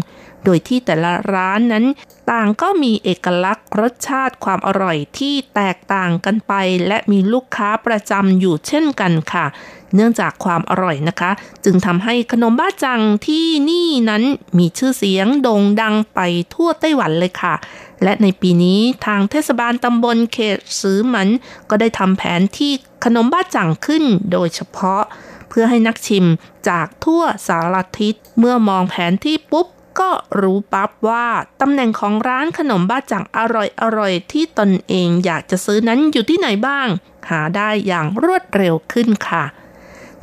[0.45, 1.85] โดยที่แต่ละร้านนั้น
[2.31, 6.53] ต่างก็มีเอกลักษณ์รสชาติความอร่อยที่แตกต่างกันไป
[6.87, 9.47] และมีลูกค้าประจำอยู่เช่นกันค่ะ
[9.94, 11.31] เนื่องจากความอร่อยนะคะ
[11.64, 14.22] จึงทำให้ขนมบ้าจังที่นี่นั้น
[14.59, 16.20] มีชื่อเสียงโด่งดังไป
[16.55, 17.55] ทั่วไต้หวันเลยค่ะ
[18.03, 21.29] และในปีนี้ทางเทศบาลตำบลเขตซื้อมัน
[21.70, 22.72] ก็ได้ทำแผนที่
[23.05, 25.03] ขนมบ้าจังขึ้นโดยเฉพาะ
[25.48, 26.27] เพื่อให้นักชิม
[26.68, 29.66] จากทั่วสารทิศเมื่อมองแผนที่ปุ๊บ
[30.01, 31.27] ก็รู้ปั๊บว่า
[31.61, 36.88] ตำแหน่งของร้านขนมบ้าจังอร่อยอร่อยที่ตนเองอยากจะซื้อนั้นอยู่ที่ไหนบ้าง
[37.31, 39.44] หาได้อย่างรวดเร็วขึ้นค่ะ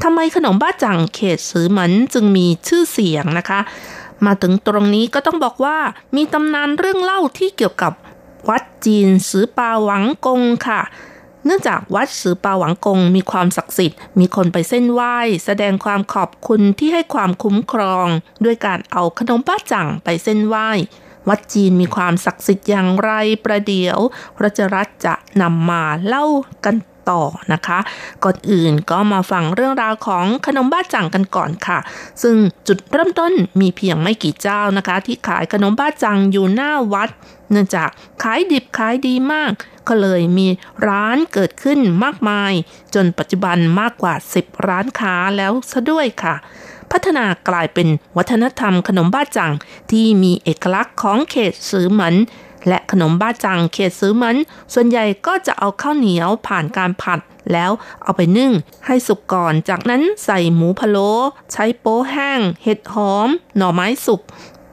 [0.04, 3.60] ทำไมขนมบ้าจังเขตสือหมันจึงมีชื่อเสียงนะคะ
[4.26, 5.78] มาถึงตรงนี้ก็ต้องบอกว่า
[6.16, 7.94] มีตำนานเรื่องเล่าที่เกี่ยวกับ
[8.50, 10.82] วัดจีนสือปาหวังกงค่ะ
[11.46, 18.08] เนื่องจากวัดสือปาหวังกงมีความศักดิ์สิทธิ์ มีคนไปเส้นไหว้ แสดงความขอบคุณที่ให้ความคุ้มครอง
[18.46, 20.70] ด้วยการเอาขนมบ้าจังไปเส้นไหว้
[21.30, 23.12] วัดจีนมีความศักดิ์สิทธิ์อย่างไร
[23.46, 24.00] ประเดี๋ยว
[24.44, 26.26] รัชรัตจะนำมาเล่า
[26.66, 26.76] กัน
[27.10, 27.22] ต่อ
[27.54, 27.80] นะคะ
[28.24, 31.80] ก่อนอื่นก็มาฟังเรื่องราวของขนมบ้าจังกันก่อนค่ะ
[32.22, 32.36] ซึ่ง
[32.68, 37.10] จุดเริ่มต้นมีเพียงไม่กี่เจ้านะคะ ที่ขายขนมบ้าจังอยู่หน้าวัด
[37.52, 37.90] เนื่องจาก
[38.24, 39.52] ขายดิบขายดีมาก
[39.88, 40.48] ก็เลยมี
[40.88, 42.54] ร้านเกิดขึ้นมากมาย
[42.96, 46.36] จนปัจจุบันมากกว่า 10 ร้านค้าแล้วซะด้วยค่ะ
[46.92, 47.88] พัฒนากลายเป็น
[48.18, 49.52] วัฒนธรรมขนมบ้าจัง
[49.92, 52.16] ที่มีเอกลักษณ์ของเขตสือเหมือน
[52.68, 54.36] และขนมบ้าจังเขตซื้อมัน
[54.74, 57.20] ส่วนใหญ่ก็จะเอาข้าวเหนียวผ่านการผัด
[57.54, 57.72] แล้ว
[58.04, 58.52] เอาไปนึ่ง
[58.86, 61.12] ให้สุกก่อน จากนั้นใส่หมูพะโล้
[61.52, 64.22] ใช้โป๊แห้ง เห็ดหอม หน่อไม้สุก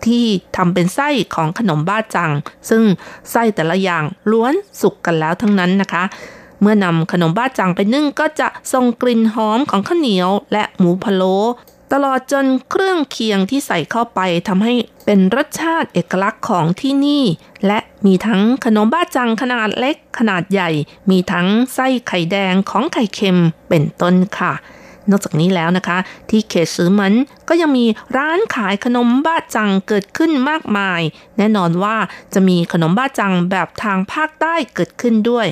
[0.06, 0.26] ที่
[0.56, 2.30] ทำเป็นไส้ของขนมบ้าจัง
[2.70, 2.82] ซึ่ง
[3.30, 6.04] ไส้แต่ละอย่างล้วนสุกกันแล้วทั้งนั้นนะคะ
[6.60, 11.36] เมื่อนำขนมบ้าจังไปนึ่งก็จะส่งกลิ่นหอมของข้าวเหนียวและหมูพะโล้
[11.92, 14.74] ตลอดจนเครื่องเคียงที่ใส่เข้าไปทำให้
[15.04, 17.24] เป็นรสชาติเอกลักษณ์ของที่นี่
[17.66, 20.70] และมีทั้งขนมบ้าจังขนาดเล็กขนาดใหญ่
[21.10, 24.52] มีทั้งไส้ไข่แดงของไข่เค็มเป็นต้นค่ะ
[25.10, 25.98] นอกจากนี้แล้วนะคะ
[26.30, 27.12] ที่เขตซื้อมัน
[27.48, 27.86] ก็ยังมี
[28.16, 31.00] ร้านขายขนมบ้าจังเกิดขึ้นมากมาย
[31.38, 31.96] แน่นอนว่า
[32.34, 35.46] จะมีขนมบ้าจังแบบทางภาคใต้เกิดขึ้นด้วย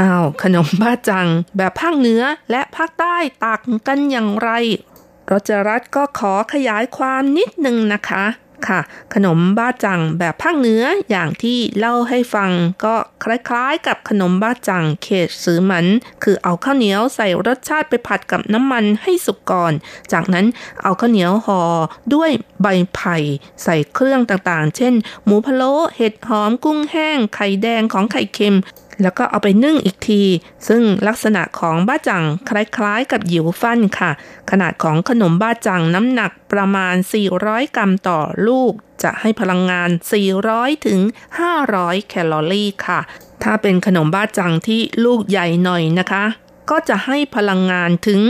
[0.00, 4.50] อ้าวขนมบ้าจังแบบภาคเหนือและภาคใต้ต่างกันอย่างไร
[5.30, 8.24] รจรัตก็ขอขยายความนิดนึงนะคะ
[8.66, 8.80] ค่ะ
[9.14, 12.50] ขนมบ้าจังแบบภาคเหนืออย่างที่เล่าให้ฟัง
[12.84, 15.86] ก็คล้ายๆ กับขนมบ้าจังเขตซื้อมัน
[16.22, 19.72] คือเอาข้าวเหนียวใส่รสชาติไปผัดกับน้ำมันให้สุกก่อน
[20.12, 20.46] จากนั้น
[20.82, 21.62] เอาข้าวเหนียวห่อ
[22.14, 22.30] ด้วย
[22.62, 23.16] ใบไผ่
[23.62, 28.56] ใส่เครื่องต่างๆ เช่น หมูพะโล้เห็ดหอมกุ้งแห้ง ไข่แดงของไข่เค็ม
[29.02, 30.22] แล้วก็เอาไปนึ่งอีกที
[30.68, 34.10] ซึ่งลักษณะของบ้าจังคล้ายๆ กับหยิวฟันค่ะ
[34.50, 36.94] ขนาดของขนมบ้าจังน้ำหนักประมาณ
[37.36, 38.72] 400 กรัมต่อลูก
[39.02, 39.90] จะให้พลังงาน
[40.38, 41.00] 400 ถึง
[41.54, 43.00] 500 แคลอรี่ค่ะ
[43.42, 46.24] ถ้าเป็นขนมบ้าจังที่ลูกใหญ่หน่อยนะคะ
[46.70, 48.20] ก็จะให้พลังงานถึง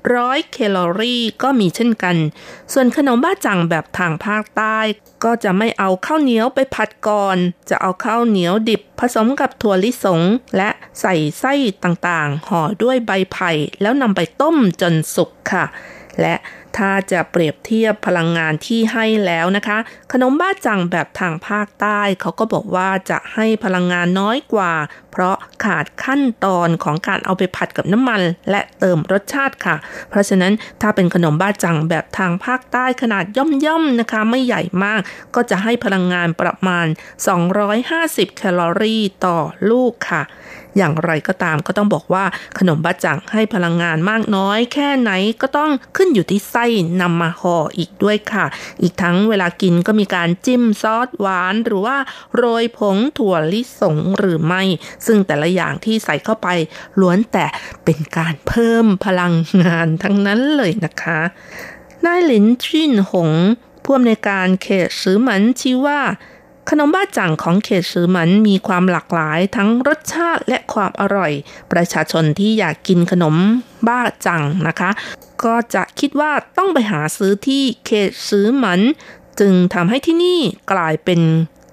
[0.00, 2.16] 700 แคลอรี่ก็มีเช่นกัน
[2.72, 4.78] ส่วนขนมบ้าจังแบบทางภาคใต้
[5.24, 7.36] ก็จะไม่เอาข้าวเหนียวไปผัดก่อน
[7.70, 10.22] จะเอาข้าวเหนียวดิบผสมกับถั่วลิสง
[10.56, 10.70] และ
[11.00, 11.52] ใส่ไส้
[11.84, 13.50] ต่างๆ ห่อด้วยใบไผ่
[13.82, 15.64] แล้วนำไปต้มจนสุกค่ะ
[16.20, 16.34] และ
[16.78, 19.78] ถ้าจะเปรียบเทียบพลังงานที่ให้แล้วนะคะ
[20.12, 24.72] ขนมบ้าจังแบบทางภาคใต้เขาก็บอกว่าจะให้พลังงานน้อยกว่า
[25.10, 28.20] เพราะขาดขั้นตอนของการเอาไปผัดกับน้ำมัน
[28.50, 29.76] และเติมรสชาติค่ะ
[30.10, 35.00] เพราะฉะนั้นถ้าเป็นขนมบ้าจังแบบทางภาคใต้ขนาดย่อมๆนะคะ ไม่ใหญ่มาก
[35.34, 36.86] ก็จะให้พลังงานประมาณ
[37.62, 39.38] 250 แคลอรี่ต่อ
[39.70, 40.22] ลูกค่ะ
[40.76, 42.24] อย่างไรก็ตามก็ต้องบอกว่า
[42.58, 45.10] ขนมบ้าจังให้พลังงานมากน้อย แค่ไหน
[45.42, 46.66] ก็ต้องขึ้นอยู่ที่ไส้
[47.00, 48.46] นำมาห่ออีกด้วยค่ะ
[48.82, 51.96] อีกทั้งเวลากินก็มีการจิ้มซอสหวานหรือว่า
[52.36, 54.62] โรยผงถั่วลิสงหรือไม่
[55.06, 56.48] ซึ่งแต่ละอย่างที่ใส่เข้าไป
[57.00, 57.46] ล้วนแต่
[57.84, 61.20] เป็นการเพิ่มพลังงานทั้งนั้นเลยนะคะ
[62.04, 63.30] นายหลินชินหง
[63.82, 66.00] ผู้อำนวยการเขตซื้อหมันชี้ว่า
[66.70, 71.32] ขนมบ้าจังของเขตซือหมันมีความหลากหลายทั้งรสชาติและความอร่อย
[71.72, 73.34] ประชาชนที่อยากกินขนม
[73.88, 74.90] บ้าจังนะคะ
[75.44, 78.80] ก็จะคิดว่าต้องไปหาซื้อที่เขตซือหมัน
[79.40, 80.40] จึงทำให้ที่นี่
[80.72, 81.20] กลายเป็น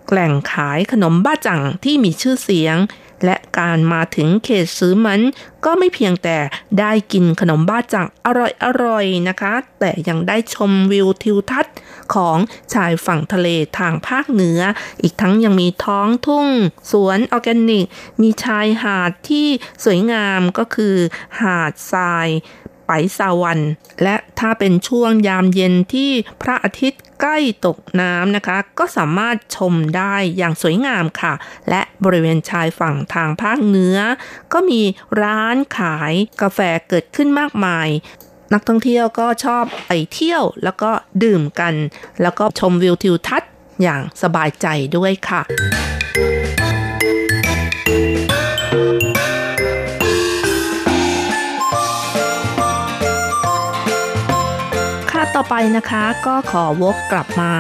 [0.09, 2.77] แหล่งขายขนมบ้าจังที่มีชื่อเสียง
[3.25, 5.19] และการมาถึงเขตซื้อมัน
[5.65, 6.37] ก็ไม่เพียงแต่
[6.79, 8.27] ได้กินขนมบ้าจังอ
[8.85, 11.75] ร่อยๆนะคะ แต่ยังได้ชมวิวทิวทัศน์
[12.16, 12.38] ของ
[12.74, 13.47] ชายฝั่งทะเล
[13.80, 14.62] ทางภาคเหนือ
[15.01, 16.47] อีกทั้งยังมีท้องทุ่ง
[16.91, 17.86] สวนออร์แกนิก
[18.22, 19.47] มีชายหาดที่
[19.84, 20.95] สวยงามก็คือ
[21.41, 22.30] หาดทราย
[22.88, 23.59] ไปสาวัน
[24.03, 31.34] และถ้าเป็นช่วงยามเย็นที่พระอาทิตย์ใกล้ตกน้ำนะคะ ก็สามารถชมได้อย่างสวยงามค่ะ
[31.70, 33.97] และบริเวณชายฝั่งทางภาคเหนือ
[34.53, 34.82] ก็มี
[35.22, 36.59] ร้านขายกาแฟ
[36.89, 37.88] เกิดขึ้นมากมาย
[38.53, 40.91] นักท่องเที่ยวก็ชอบไปเที่ยวแล้วก็
[41.23, 41.73] ดื่มกัน
[42.21, 45.41] แล้วก็ชมวิวทิวทัศน์อย่างสบายใจด้วยค่ะ
[55.35, 57.53] ต่อไปนะคะก็ขอวกกลับมา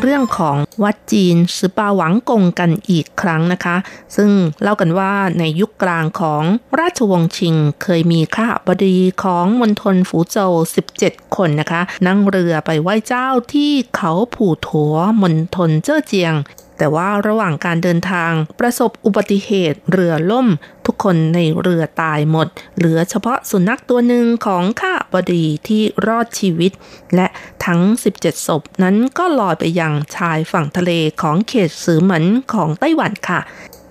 [0.00, 3.76] เรื่องของวัดจีนสือปาหวังกงกันอีกครั้งนะคะ
[4.16, 4.30] ซึ่ง
[4.62, 6.44] เล่ากันว่าในยุคกลางของ
[6.78, 10.52] ราชวงศ์ชิง เคยมีข้าบดีของมณฑลฝูโจว
[10.94, 16.34] 17 คนนะคะ นั่งเรือไปไหว้เจ้าที่เขาผู่ถัวมณฑลเจ้อเจียง
[16.82, 20.48] แต่ว่าระหว่างการเดินทางประสบอุบัติเหตุเรือล่ม
[20.86, 26.72] ทุกคนในเรือตายหมด เหลือเฉพาะสุนัขตัวหนึ่งของข้าบดีที่รอดชีวิต
[27.14, 27.26] และ
[27.64, 27.80] ทั้ง
[28.14, 33.40] 17 ศพนั้นก็ลอยไปยังชายฝั่งทะเลของเขตสือเหมือนของไต้หวันค่ะ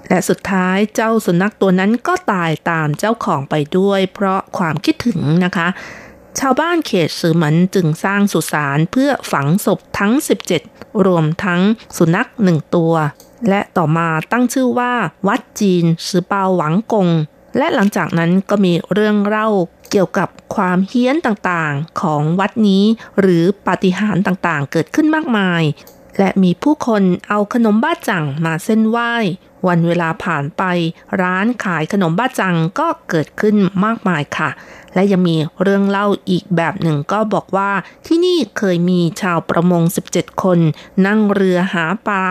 [0.09, 5.67] และสุดท้ายเจ้าสุนัขตัวนั้นก็ตายตามเจ้าของไปด้วย เพราะความคิดถึงนะคะ
[6.39, 10.13] ชาวบ้านเขตสือหมันจึงสร้างสุสานเพื่อฝังศพทั้ง
[10.49, 10.70] 17
[11.05, 11.61] รวมทั้ง
[11.97, 12.93] สุนัขหนึ่งตัว
[13.49, 14.93] และต่อมาตั้งชื่อว่า
[15.27, 17.09] วัดจีนสือเปาหวังกง
[17.57, 19.47] และหลังจากนั้นก็มีเรื่องเล่า
[19.91, 22.83] เกี่ยวกับความเฮี้ยนต่างๆ ของวัดนี้
[23.19, 25.61] หรือปาฏิหาริย์ต่างๆ เกิดขึ้นมากมาย
[26.17, 29.13] และมีผู้คนเอาขนมบ้าจังมาเส้นไหว้
[29.67, 30.63] วันเวลาผ่านไป
[31.21, 33.55] ร้านขายขนมบ้าจังก็เกิดขึ้น
[33.85, 34.49] มากมายค่ะ
[34.93, 37.71] และยังมีเรื่องเล่าอีกแบบหนึ่งก็บอกว่า
[38.05, 39.83] ที่นี่เคยมีชาวประมง
[40.13, 40.59] 17 คน
[41.05, 42.25] นั่งเรือหาปลา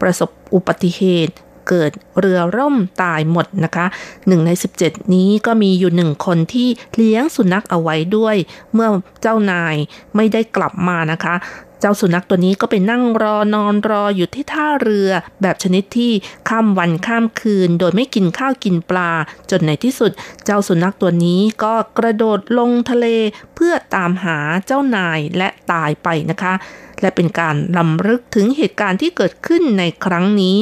[0.00, 1.34] ประสบอุบัติเหตุ
[1.70, 3.86] เกิดเรือร่มตายหมดนะคะ
[4.28, 4.50] หนึ่งใน
[4.82, 8.36] 17 นี้ก็มีอยู่หนึ่งคนที่เลี้ยงสุนัขเอาไว้ด้วย
[8.72, 8.88] เมื่อ
[9.20, 9.74] เจ้านาย
[10.16, 11.34] ไม่ได้กลับมานะคะ
[11.80, 15.08] เจ้าสุนัขตัวนี้ก็ไปนั่งรอนอนรออยู่ที่ท่าเรือ
[15.42, 16.12] แบบชนิดที่
[16.48, 19.10] ข้ามวันข้ามคืน โดยไม่กินข้าวกินปลา
[19.50, 20.12] จนในที่สุด
[20.44, 23.06] เจ้าสุนัขตัวนี้ก็กระโดดลงทะเล
[23.54, 26.54] เพื่อตามหาเจ้านายและตายไปนะคะ
[27.00, 30.56] และเป็นการลำลึกถึงเหตุการณ์ที่เกิดขึ้นในครั้งนี้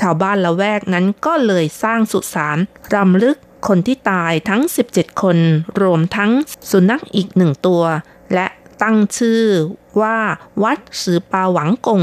[0.00, 2.58] ชาวบ้านละแวกนั้นก็เลยสร้างสุสาน
[2.94, 3.36] รำลึก
[3.68, 5.38] คนที่ตายทั้ง 17 คน
[5.82, 6.30] รวมทั้ง
[6.70, 7.82] สุนัขอีกหนึ่งตัว
[8.34, 8.46] และ
[8.82, 9.42] ตั้งชื่อ
[10.02, 10.16] ว่า
[10.64, 12.02] วัดสือปาหวังกง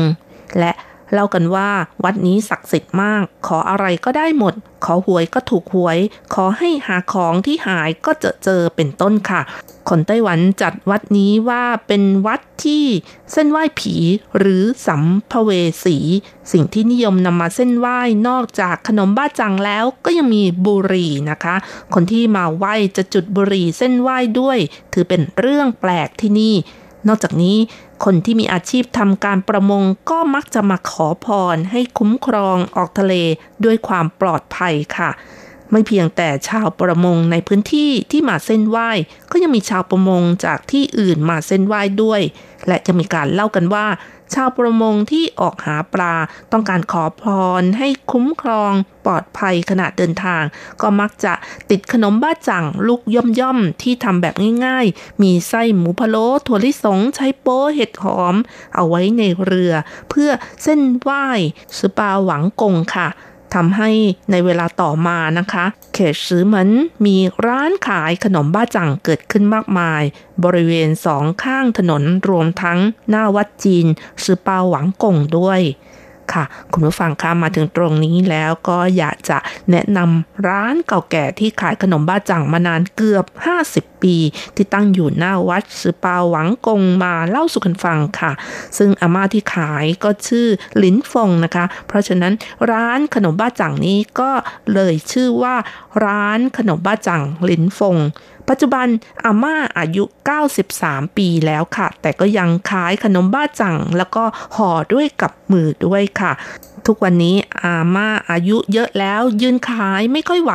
[0.60, 0.74] และ
[1.14, 1.70] เล่ากันว่า
[2.04, 4.54] วัดนี้ศักดิ์สิทธิ์มาก ขออะไรก็ได้หมด
[4.86, 5.98] ขอหวยก็ถูกหวย
[6.34, 9.42] ขอให้หาของที่หายก็จะเจอเป็นต้นค่ะ
[9.90, 12.86] คนไต้หวันจัดวัดนี้ว่าเป็นวัดที่
[13.32, 13.96] เส้นไหว้ผี
[14.38, 15.50] หรือสัมภเว
[15.86, 15.98] สี
[16.52, 21.56] สิ่งที่นิยมนำมาเส้นไหว้นอกจากขนมบ้าจังแล้วก็ยังมีบุหรี่นะคะ
[21.94, 24.58] คนที่มาไหว้จะจุดบุหรี่เส้นไหว้ด้วย
[24.94, 26.56] ถือเป็นเรื่องแปลกที่นี่
[27.08, 27.58] นอกจากนี้
[28.04, 33.14] คนที่มีอาชีพทำการประมงก็มักจะมาขอพรให้คุ้มครองออกทะเล
[33.66, 35.10] ด้วยความปลอดภัยค่ะ
[35.72, 38.90] ไม่เพียงแต่ชาวประมงในพื้นที่ที่มาเส้นไหว้
[39.32, 42.22] ก็ยังมีชาวประมงจากที่อื่นมาเส้นไหว้ด้วย
[42.68, 43.86] และจะมีการเล่ากันว่า
[44.34, 46.16] ชาวประมงที่ออกหาปลา
[46.52, 47.24] ต้องการขอพ
[47.60, 48.74] รให้คุ้มครอง
[49.06, 50.44] ปลอดภัยขณะเดินทาง
[50.82, 51.34] ก็มักจะ
[51.70, 53.02] ติดขนมบ้าจังลูก
[53.40, 58.36] ย่อมๆที่ทำแบบง่ายๆ มีไส้หมูพะโล้ถั่วลิสงใช้โป๊เห็ดหอม
[58.76, 59.74] เอาไว้ในเรือ
[60.10, 60.30] เพื่อ
[60.64, 61.26] เส้นไหว้
[61.78, 63.08] สปาหวังกงค่ะ
[63.56, 63.90] ทำให้
[64.32, 66.70] ในเวลาต่อมานะคะ เขตซื้อเหมือน
[67.06, 70.02] มีร้านขายขนมบ้าจังเกิดขึ้นมากมาย
[70.44, 72.80] บริเวณสองข้างถนนรวมทั้ง
[73.10, 73.86] หน้าวัดจีน
[74.24, 75.62] ซือเปาหวังกงด้วย
[76.34, 79.38] ค่ะ คุณผู้ฟังคะมาถึงตรงนี้แล้วก็อยากจะ
[79.72, 83.26] แนะนำร้านเก่าแก่ที่ขายขนมบ้าจังมานานเกือบ
[83.66, 84.16] 50 ปี
[84.56, 88.32] ที่ตั้งอยู่หน้าวัดซือปาหวังกงมาเล่าสู่กันฟังค่ะ
[88.78, 90.48] ซึ่งอาม่าที่ขายก็ชื่อ
[90.84, 92.34] ลินฟงนะคะ เพราะฉะนั้น
[92.72, 94.32] ร้านขนมบ้าจังนี้ก็
[94.74, 95.56] เลยชื่อว่า
[96.06, 97.98] ร้านขนมบ้าจังลินฟง
[98.50, 98.88] ปัจจุบัน
[99.26, 100.04] อาม่าอายุ
[100.60, 104.24] 93 ปีแล้วค่ะ แต่ก็ยังขายขนมบ้าจัง แล้วก็
[104.56, 106.32] ห่อด้วยกับมือด้วยค่ะ
[106.88, 110.54] ทุกวันนี้อาม่าอายุเยอะแล้วยืนขายไม่ค่อยไหว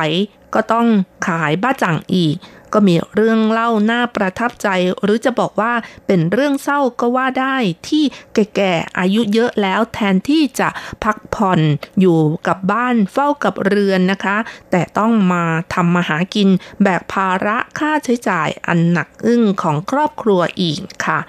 [0.53, 0.87] ก็ต้อง
[1.27, 2.35] ขายบ้าจังอีก
[2.73, 4.67] ก็มีเรื่องเล่าน่าประทับใจ
[5.03, 5.73] หรือจะบอกว่า
[6.07, 7.55] เป็นเรื่องเศร้าก็ว่าได้
[7.87, 8.03] ที่
[8.33, 10.69] แก่ๆอายุเยอะแล้วแทนที่จะ
[11.03, 11.59] พักผ่อน
[11.99, 14.37] อยู่กับบ้านเฝ้ากับเรือนนะคะ
[14.71, 15.43] แต่ต้องมา
[15.73, 16.49] ทำมาหากิน
[16.83, 21.19] แบกภาระค่าใช้จ่ายอันหนักอึ้งของครอบครัวอีกค่ะ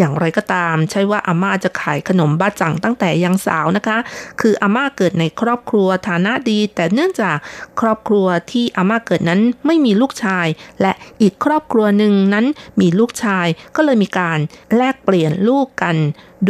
[0.00, 3.98] อย่างไรก็ตาม ใช่ว่าอาม่าจะขายขนมบ้าจังตั้งแต่ยังสาวนะคะ
[4.40, 7.36] คืออาม่าเกิดในครอบครัวฐานะดี แต่เนื่องจาก
[7.80, 10.46] ครอบครัวที่อาม่าเกิดนั้นไม่มีลูกชาย
[10.80, 10.92] และ
[11.22, 12.46] อีกครอบครัวหนึ่งนั้น
[12.80, 13.46] มีลูกชาย
[13.76, 14.38] ก็เลยมีการ
[14.76, 15.96] แลกเปลี่ยนลูกกัน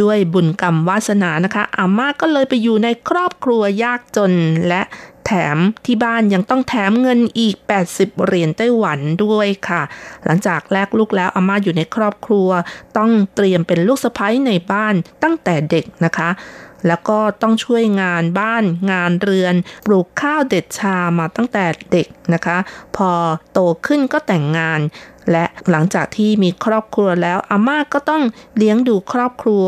[0.01, 4.31] ด้วยบุญกรรมวาสนานะคะ อาม่าก็เลยไปอยู่ในครอบครัวยากจน
[4.67, 4.81] และ
[5.33, 7.55] แถมที่บ้านยังต้องแถมเงินอีก
[7.89, 9.81] 80 เหรียญไต้หวันด้วยค่ะ
[10.25, 12.49] หลังจากแลกลูกแล้วอาม่าอยู่ในครอบครัว
[12.97, 16.29] ต้องเตรียมเป็นลูกสะใภ้ในบ้านตั้งแต่เด็กนะคะ
[16.87, 19.55] แล้วก็ต้องช่วยงานบ้านงานเรือน
[19.85, 22.57] ปลูกข้าวเด็ดชามาตั้งแต่เด็กนะคะ
[22.95, 23.11] พอ
[23.53, 24.79] โตขึ้นก็แต่งงาน
[25.31, 28.23] และหลังจากที่มีครอบครัวแล้วอาม่าก็ต้อง
[28.57, 29.65] เลี้ยงดูครอบครัว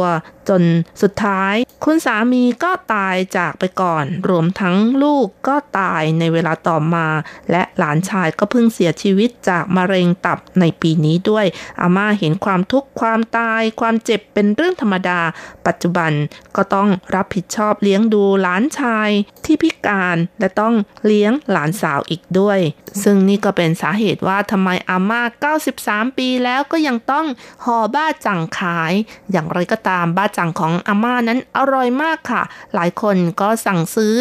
[0.50, 0.64] จน
[1.02, 7.08] สุดท้าย คุณสามีก็ตายจากไปก่อน รวมทั้งลูกก็ตายในเวลาต่อมา
[7.52, 11.46] และหลานชายก็เพิ่งเสียชีวิตจากมะเร็งตับในปีนี้ด้วย
[11.82, 15.20] อาม่าเห็นความทุกข์ความตาย ความเจ็บเป็นเรื่องธรรมดา
[15.66, 16.12] ปัจจุบัน
[16.56, 19.10] ก็ต้องรับผิดชอบเลี้ยงดูหลานชาย
[19.46, 20.74] ที่พิการและต้อง
[21.06, 22.60] เลี้ยงหลานสาวอีกด้วย
[23.04, 25.22] ซึ่งนี่ก็เป็นสาเหตุว่าทำไมอาม่า
[25.70, 27.26] 93 ปีแล้วก็ยังต้อง
[27.66, 28.94] ห่อบ้าจังขาย
[29.32, 32.42] อย่างไรก็ตามบ้าจังของอาม่านั้นอร่อยมากค่ะ
[32.74, 34.18] หลายคนก็สั่งซื้อ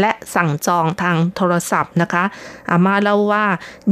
[0.00, 2.24] และสั่งจองทางโทรศัพท์นะคะ
[2.70, 3.44] อาม่าเล่าว่า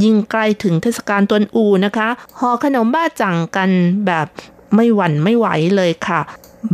[0.02, 2.08] ยิ่งใกล้ถึงเทศกาลตวนอูนะคะ
[2.38, 3.70] ห่อขนมบ้าจังกัน
[4.06, 4.26] แบบ
[4.74, 5.46] ไม่หวั่นไม่ไหว
[5.76, 6.20] เลยค่ะ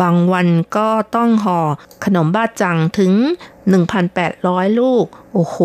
[0.01, 1.61] บางวันก็ต้องห่อ
[2.05, 3.13] ขนมบ้าจังถึง
[3.97, 5.57] 1,800 ลูก โอ้โห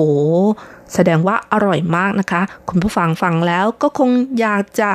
[0.93, 4.09] แสดงว่าอร่อยมากนะคะ คุณผู้ฟังฟังแล้วก็คง
[4.39, 4.89] อยากจะ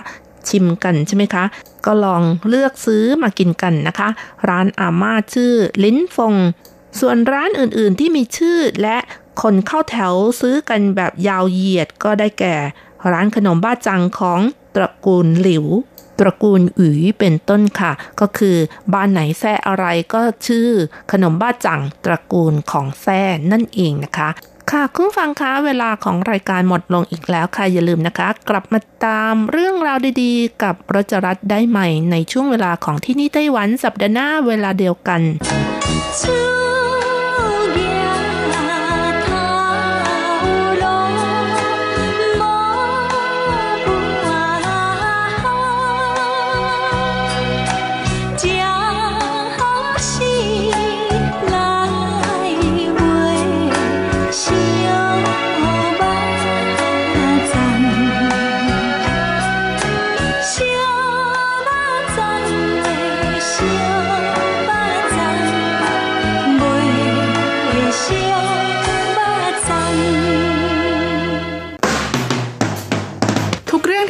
[0.48, 1.44] ชิมกันใช่ไหมคะ
[1.86, 4.08] ก็ลองเลือกซื้อมากินกันนะคะ
[4.48, 5.52] ร้านอาม่าชื่อ
[5.84, 6.34] ลิ้นฟง
[7.00, 8.98] ส่วนร้านอื่นๆที่มีชื่อและ
[9.42, 12.56] คนเข้าแถวซื้อกันแบบยาวเหยียดก็ได้แก่
[13.12, 14.40] ร้านขนมบ้าจังของ
[14.74, 15.66] ตระกูลหลิว
[16.18, 18.56] ตระกูลอุ๋ยเป็นต้นค่ะ ก็คือ
[18.92, 20.68] บ้านไหนแซ่อะไรก็ชื่อ
[21.12, 23.22] ขนมบ้าจังตระกูลของแซ่
[23.52, 24.28] นั่นเองนะคะ
[24.72, 35.20] ค่ะคุณฟังคะเวลาของรายการหมดลงอีกแล้วค่ะอย่าลืมนะคะ กลับมาตามเรื่องราวดีๆ กับรจรัสได้ใหม่ในช่วงเวลาของที่นี่ไต้หวันสัปดาห์หน้าเวลาเดียวกัน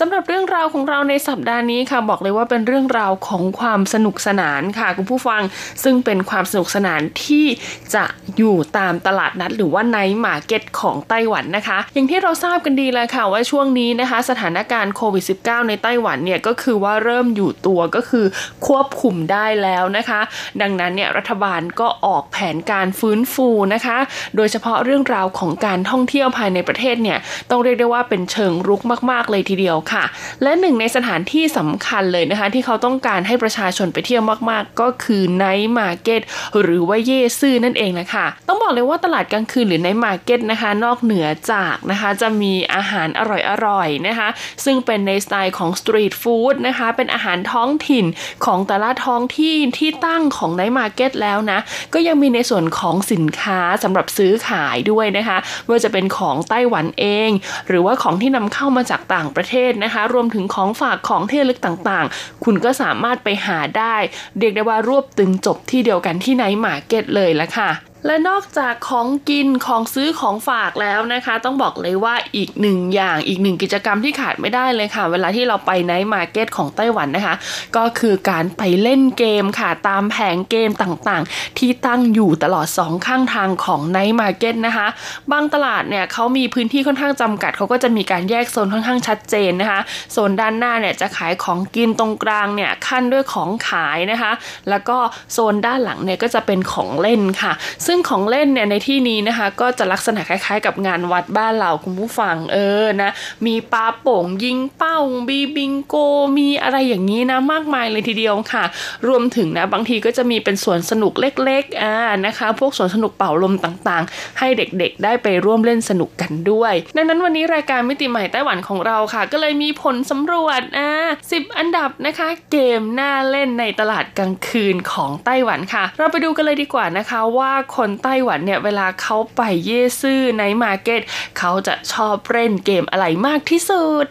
[0.00, 5.42] สำหรับเรื่องราวของเราในสัปดาห์นี้ค่ะบอกเลยว่าเป็นเรื่องราวของความสนุกสนานค่ะคุณผู้ฟัง
[5.84, 7.46] ซึ่งเป็นความสนุกสนานที่
[7.94, 8.04] จะ
[8.36, 18.26] อยู่ตามตลาดนัด หรือว่าไนมาร์เก็ตของไต้หวันนะคะ อย่างที่เราทราบกันดีเลยค่ะว่าช่วงนี้นะคะ สถานการณ์โควิด -19 ในไต้หวันเนี่ยก็คือว่าเริ่มอยู่ตัวก็คือ
[18.66, 20.20] ควบคุมได้แล้วนะคะ
[20.60, 23.98] ดังนั้นเนี่ยรัฐบาลก็ออกแผนการฟื้นฟูนะคะ
[24.36, 27.18] โดยเฉพาะเรื่องราวของการท่องเที่ยวภายในประเทศเนี่ย
[27.50, 28.80] ต้องเรียกได้ว่าเป็นเชิงรุก
[29.10, 30.04] มาก ๆ เลยทีเดียวค่ะ
[30.42, 36.20] และหนึ่งในสถานที่สำคัญเลยนะคะ ที่เขาต้องการให้ประชาชนไปเที่ยวมากๆ ก็คือ night market
[36.60, 43.22] หรือว่า夜市นั่นเองแหละค่ะ ต้องบอกเลยว่าตลาดกลางคืนหรือ night market นะคะ นอกเหนือจากนะคะจะมีอาหารอ
[43.66, 44.28] ร่อยๆนะคะ
[44.64, 48.04] ซึ่งเป็นในสไตล์ของ street food นะคะ เป็นอาหารท้องถิ่น
[48.44, 51.58] ของแต่ละท้องที่ที่ตั้งของ night market แล้วนะ
[51.94, 57.30] ก็ยังมีในส่วนของสินค้าสำหรับซื้อขายด้วยนะคะว่าจะเป็นของไต้หวันเอง
[57.68, 63.96] หรือว่าของที่นำเข้ามาจากต่างประเทศนะคะ รวมถึงของฝากของที่ระลึกต่างๆ คุณก็สามารถไปหาได้
[64.38, 67.70] เรียกได้ว่ารวบตึงจบที่เดียวกันที่ night market เลยละค่ะ
[68.06, 77.34] และนอกจากของกินของซื้อของฝากแล้วนะคะ ต้องบอกเลยว่าอีกหนึ่งอย่างอีกหนึ่งกิจกรรมที่ขาดไม่ได้เลยค่ะ เวลาที่เราไป night market ของไต้หวันนะคะ
[77.76, 84.86] ก็คือการไปเล่นเกมค่ะตามแผงเกมต่างๆ ที่ตั้งอยู่ตลอดสองข้างทางของ night market นะคะ
[85.32, 89.80] บางตลาดเนี่ยเขามีพื้นที่ค่อนข้างจำกัดเขาก็จะมีการแยกโซนค่อนข้างชัดเจนนะคะ
[90.12, 94.32] โซนด้านหน้าเนี่ยจะขายของกินตรงกลางเนี่ยคั่นด้วยของขายนะคะ
[94.70, 94.98] แล้วก็
[95.32, 97.54] โซนด้านหลังเนี่ยก็จะเป็นของเล่นค่ะ
[97.86, 103.10] ซึ่งของเล่นเนี่ยในที่นี้นะคะก็จะลักษณะคล้ายๆ กับงานวัดบ้านเราคุณผู้ฟังเออนะ
[103.46, 105.94] มีปลาโป่งยิงเป้าบีบิงโก
[106.38, 108.64] มีอะไรอย่างนี้นะมากมายเลยทีเดียวค่ะ
[109.08, 120.90] รวมถึงนะบางทีก็จะมีเป็นสวนสนุกเล็กๆอ่านะคะพวกสวนสนุกเป่าลมต่างๆ ให้เด็กๆ ได้ไปร่วมเล่นสนุกกันด้วย ดังนั้นวันนี้รายการมิติใหม่ไต้หวันของเราค่ะ ก็เลยมีผลสำรวจอ่า
[121.32, 131.00] สิบอันดับนะคะเกมน่าเล่นในตลาดกลางคืนของไต้หวันค่ะ เราไปดูกันเลยดีกว่านะคะว่าคนไต้หวันเนี่ยเวลาเขาไปเย่ซื่อในมาร์เก็ต
[131.38, 134.06] เขาจะชอบเล่นเกมอะไรมากที่สุด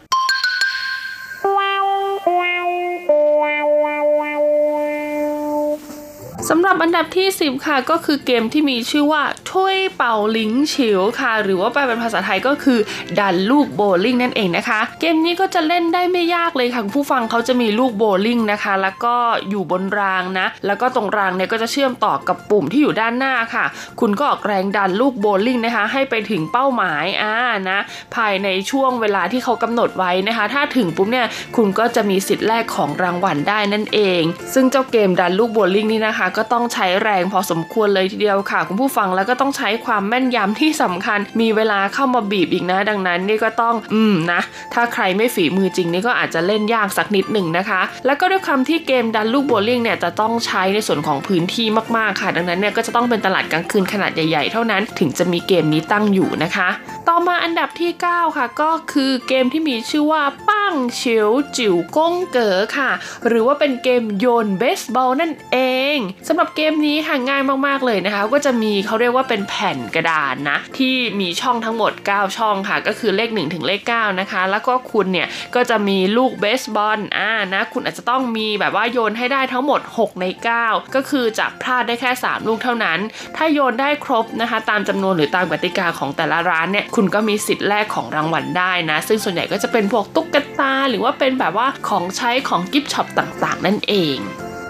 [6.50, 12.80] สำหรับอันดับที่ 10 ค่ะก็คือเกมที่มีชื่อว่าถ้วยเป่าลิงเฉิวค่ะ หรือว่าแปลเป็นภาษาไทยก็คือ
[13.20, 19.16] ดันลูกโบลิ่งนั่นเองนะคะ เกมนี้ก็จะเล่นได้ไม่ยากเลยค่ะผู้ฟังเขาจะมีลูกโบลิ่งนะคะ แล้วก็
[19.50, 23.66] อยู่บนรางนะ แล้วก็ตรงรางเนี่ยก็จะเชื่อมต่อกับปุ่มที่อยู่ด้านหน้าค่ะ
[24.00, 27.36] คุณก็ออกแรงดันลูกโบลิ่งนะคะ ให้ไปถึงเป้าหมายอ่า
[27.70, 27.80] นะ
[28.16, 34.22] ภายในช่วงเวลาที่เขากำหนดไว้นะคะ ถ้าถึงปุ๊บเนี่ยคุณก็จะมีสิทธิ์แรกของรางวัลได้นั่นเอง
[34.54, 44.42] ซึ่งเจ้าเกมดันลูกโบลิ่งนี่นะคะก็ต้องใช้แรงพอสมควรเลยทีเดียวค่ะ คุณผู้ฟังแล้วก็ต้องใช้ความแม่นยำที่สำคัญ มีเวลาเข้ามาบีบอีกนะ ดังนั้นนี่ก็ต้องอืมนะ
[44.74, 51.68] ถ้าใครไม่ฝีมือจริงนี่ก็อาจจะเล่นยากสักนิดหนึ่งนะคะ แล้วก็ด้วยคำที่เกมดันลูกโบลิ่งเนี่ยจะต้องใช้ในส่วนของพื้นที่
[51.98, 56.70] มากๆค่ะ ดังนั้นเนี่ยก็จะต้องเป็นตลาดกลางคืนขนาดใหญ่ ๆ เท่านั้น ถึงจะมีเกมนี้ตั้งอยู่นะคะ
[57.08, 62.92] ต่อมาอันดับที่ 9 ค่ะ ก็คือเกมที่มีชื่อว่าปั้งเฉียวจิ๋วก้งเก๋อค่ะ
[63.28, 65.58] หรือว่าเป็นเกมโยนเบสบอลนั่นเอ
[65.96, 65.98] ง
[66.30, 80.26] สำหรับเกมนี้ค่ะง่ายมากๆเลยนะคะ ก็จะมีเขาเรียกว่าเป็นแผ่นกระดานนะ ที่มีช่องทั้งหมด 9 ช่องค่ะ ก็คือเลข 1 ถึงเลข 9 นะคะ แล้วก็คุณเนี่ย ก็จะมีลูกเบสบอลอ่านะ คุณอาจจะต้องมีแบบว่าโยนให้ได้ทั้งหมด 6 ใน
[80.60, 83.00] 9 ก็คือจะพลาดได้แค่ 3 ลูกเท่านั้น
[83.36, 94.20] ถ้าโยนได้ครบนะคะ ตามจำนวนหรือตามกติกาของแต่ละร้านเนี่ยคุณก็มีสิทธิ์แลกของรางวัลได้นะ ซึ่งส่วนใหญ่ก็จะเป็นพวกตุ๊กตา หรือว่าเป็นแบบว่าของใช้ของ gift shop ต่างๆ นั่นเอง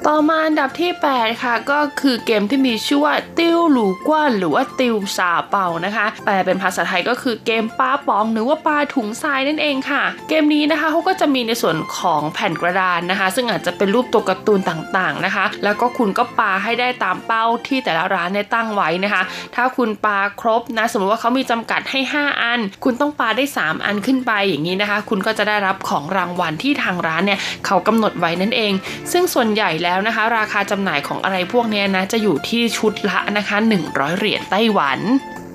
[0.09, 19.23] ต่อมาอันดับที่ 8 ค่ะ ก็คือเกมที่มีชื่อว่า 丟鋁罐หรือว่า丟沙包นะคะ แปลเป็นภาษาไทยก็คือเกมปาป๋องหรือว่าปาถุงทรายนั่นเองค่ะ เกมนี้นะคะเขาก็จะมีในส่วนของแผ่นกระดานนะคะ ซึ่งอาจจะเป็นรูปตัวการ์ตูนต่างๆนะคะ แล้วก็คุณก็ปาให้ได้ตามเป้าที่แต่ละร้านได้ตั้งไว้นะคะ
[19.55, 28.73] ถ้าคุณปาครบนะ สมมติว่าเขามีจำกัดให้ 5 อัน คุณต้องปาได้ 3 อันขึ้นไปอย่างนี้นะคะ คุณก็จะได้รับของรางวัลที่ทางร้านเนี่ยเขากำหนดไว้นั่นเอง
[29.11, 34.99] ซึ่งส่วนใหญ่แล้วแล้วนะคะ ราคาจำหน่ายของอะไรพวกนี้นะ จะอยู่ที่ชุดละนะคะ 100 เหรียญไต้หวัน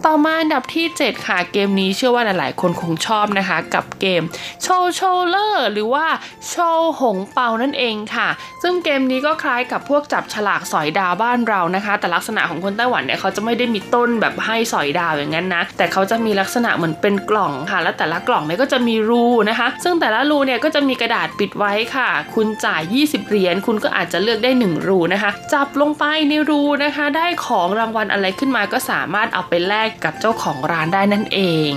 [0.06, 4.22] ต่อมาอันดับที่ 7 ค่ะเกมนี้เชื่อว่าหลายๆ คนคงชอบนะคะ กับเกม
[4.62, 6.06] โชว์โชเลอร์หรือว่า
[6.48, 8.28] โชว์หงเปานั่นเองค่ะ
[8.62, 31.72] ซึ่งเกมนี้ก็คล้ายกับพวกจับฉลากสอยดาวบ้านเรานะคะ แต่ลักษณะของคนไต้หวันเนี่ยเขาจะไม่ได้มีต้นแบบให้สอยดาวอย่างนั้นนะ แต่เขาจะมีลักษณะเหมือนเป็นกล่องค่ะ และแต่ละกล่องเนี่ยก็จะมีรูนะคะ ซึ่งแต่ละรูเนี่ยก็จะมีกระดาษปิดไว้ค่ะ คุณจ่าย 20 เหรียญคุณก็อาจจะเลือกได้ 1 รูนะคะ จับลงไปในรูนะคะ ได้ของรางวัลอะไรขึ้นมาก็สามารถเอาไปแลกกับเจ้าของร้านได้นั่นเอง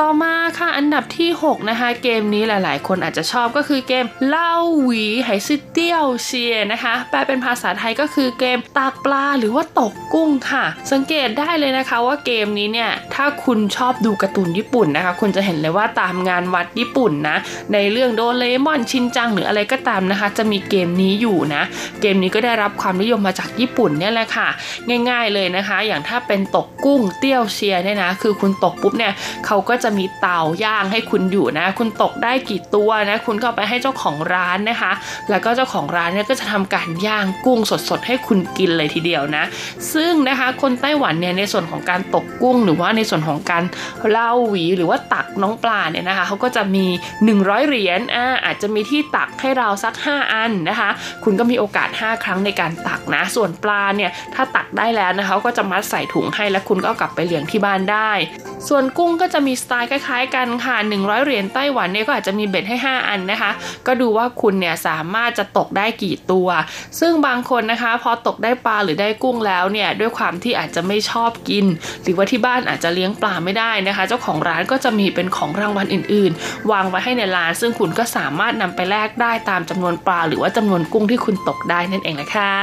[0.00, 17.36] ต่อมาค่ะอันดับที่ 6 นะคะ เกมนี้หลาย ๆ คนอาจจะชอบก็คือเกมเล่าหวีไหซิเตี้ยวเชียนะคะแปลเป็นภาษาไทยก็คือเกมตากปลาหรือว่าตกกุ้งค่ะ สังเกตได้เลยนะคะว่าเกมนี้เนี่ยถ้าคุณชอบดูการ์ตูนญี่ปุ่นนะคะ คุณจะเห็นเลยว่าตามงานวัดญี่ปุ่นนะ
[17.72, 21.62] ในเรื่องโดเรมอนชินจังหรืออะไรก็ตามนะคะ จะมีเกมนี้อยู่นะ
[22.00, 24.48] เกมนี้ก็ได้รับความนิยมมาจากญี่ปุ่นเนี่ยแหละค่ะ
[25.10, 29.12] ง่าย ๆ เลยนะคะ อย่างถ้าเป็นตกกุ้งเตี้ยวเชียเนี่ยนะ คือคุณตกปุ๊บเนี่ย
[29.46, 34.92] เขาก็จะมีเตาย่างให้คุณอยู่นะ คุณตกได้กี่ตัวนะ คุณก็ไปให้เจ้าของร้านนะคะ
[35.30, 39.44] แล้วก็เจ้าของร้านเนี่ยก็จะทำการย่างกุ้งสดๆ ให้คุณกินเลยทีเดียวนะ
[39.94, 43.64] ซึ่งนะคะคนไต้หวันเนี่ยในส่วนของการตกกุ้ง หรือว่าในส่วนของการ
[44.10, 46.86] เล่าหวีหรือว่าตักน้องปลาเนี่ยนะคะเขาก็จะมี
[47.26, 50.90] 100 เหรียญอ่าอาจจะมีที่ตักให้เราสัก 5 อันนะคะ
[51.24, 58.10] คุณก็มีโอกาส 5 ครั้งในการตักนะ ส่วนปลาเนี่ยถ้าตักได้แล้วนะคะก็จะมัดใส่ถุงให้แล้วคุณก็กลับไปเลี้ยงที่บ้านได้
[58.68, 63.50] ส่วนกุ้งก็จะมีสไตล์คล้ายๆกันค่ะ 100 เหรียญไต้หวันเนี่ยก็อาจจะมีเบ็ดให้ 5 อันนะคะ
[63.86, 66.48] ก็ดูว่าคุณเนี่ยสามารถจะตกได้กี่ตัว
[67.00, 71.66] ซึ่งบางคนนะคะ พอตกได้ปลาหรือได้กุ้งแล้วเนี่ยด้วยความที่อาจจะไม่ชอบกิน
[72.02, 82.54] หรือว่าที่บ้านอาจจะเลี้ยงปลาไม่ได้นะคะ เจ้าของร้านก็จะมีเป็นของรางวัลอื่นๆ วางไว้ให้ในร้าน ซึ่งคุณก็สามารถนำไปแลกได้ตามจำนวนปลา หรือว่าจำนวนกุ้งที่คุณตกได้นั่นเองนะคะ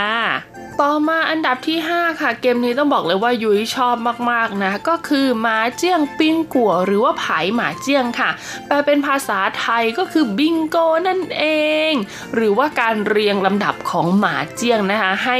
[0.81, 3.95] ต่อมาอันดับที่ 5 ค่ะ เกมนี้ต้องบอกเลยว่ายุ้ยชอบ
[4.31, 8.29] มากๆนะ ก็คือหมาเจี้ยงปิ้งกัวหรือว่าไผ่หมาเจี้ยงค่ะ
[8.67, 10.77] แปลเป็นภาษาไทยก็คือบิงโก
[11.07, 11.45] นั่นเอ
[11.91, 11.93] ง
[12.35, 15.37] หรือว่าการเรียงลำดับของหมาเจี้ยงนะคะให้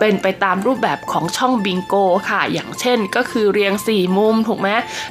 [0.00, 1.94] เป็นไปตามรูปแบบของช่องบิงโก
[2.30, 4.68] ค่ะ อย่างเช่นก็คือเรียง 4 มุมถูกไหม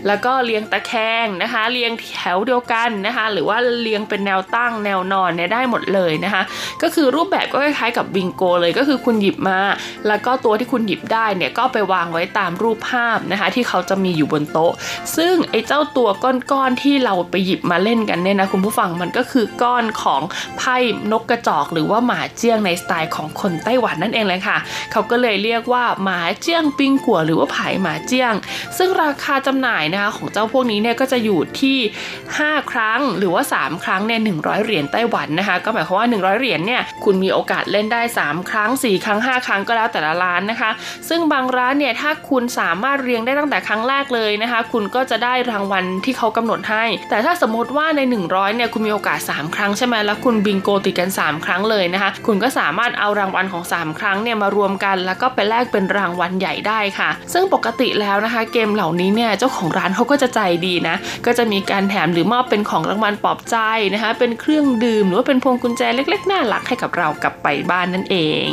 [0.07, 6.43] แล้วก็เรียงตะแคงนะคะ เรียงแถวเดียวกันนะคะ หรือว่าเรียงเป็นแนวตั้งแนวนอนเนี่ยได้หมดเลยนะคะ
[6.81, 9.59] ก็คือรูปแบบก็คล้ายๆกับบิงโกเลยก็คือคุณหยิบมา
[10.07, 14.73] แล้วก็ตัวที่คุณหยิบได้เนี่ยก็ไปวางไว้ตามรูปภาพนะคะ ที่เขาจะมีอยู่บนโต๊ะ
[15.17, 20.21] ซึ่งไอ้เจ้าตัวก้อนๆที่เราไปหยิบมาเล่นกันเนี่ยนะคุณผู้ฟังมันก็คือก้อนของ
[20.57, 20.75] ไพ่
[21.11, 24.57] นกกระจอกหรือว่าหมาเจี้ยงในสไตล์ของคนไต้หวันนั่นเองเลยค่ะ
[24.91, 28.33] เขาก็เลยเรียกว่าหมาเจี้ยงปิงกัวหรือว่าไผ่หมาเจี้ยง
[28.77, 31.77] ซึ่งราคาจำหน่ายนะคะของเจ้าพวกนี้เนี่ยก็จะอยู่ที่
[32.23, 40.71] 5 ครั้งหรือว่า 3 ครั้งเนี่ย100เหรียญไต้หวันนะคะก็หมายความว่า 100 เหรียญเนี่ยคุณมีโอกาสเล่นได้ 3 ครั้ง 4 ครั้ง 5 ครั้งก็แล้วแต่ละร้านนะคะ
[41.09, 45.72] ซึ่งบางร้านเนี่ยถ้าคุณสามารถเรียงได้ตั้งแต่ครั้งแรกเลยนะคะ คุณก็จะได้รางวัล
[46.05, 60.95] ที่เขากำหนดให้ แต่ถ้าสมมติว่าใน 100เนี่ยคุณมีโอกาส 3 ครั้งใช่ไหมแล้วคุณบิงโกติดกัน 3 ครั้งเลยนะคะ คุณก็สามารถเอารางวัลของ 3 ครั้งเนี่ยมารวมกัน แล้วก็ไปแลกเป็นรางวัลใหญ่ได้ค่ะ ซึ่งปกติแล้วนะคะ เกมเหล่านี้เนี่ยเจ้าของร้านเขาก็จะใจดีนะ
[61.25, 63.57] ก็จะมีการแถมหรือมอบเป็นของรางวัลปลอบใจ
[63.93, 68.17] นะคะ เป็นเครื่องดื่มหรือว่าเป็นพวงกุญแจเล็ก ๆ น่ารักให้กับเรากลับไปบ้านนั่นเอ
[68.47, 68.49] ง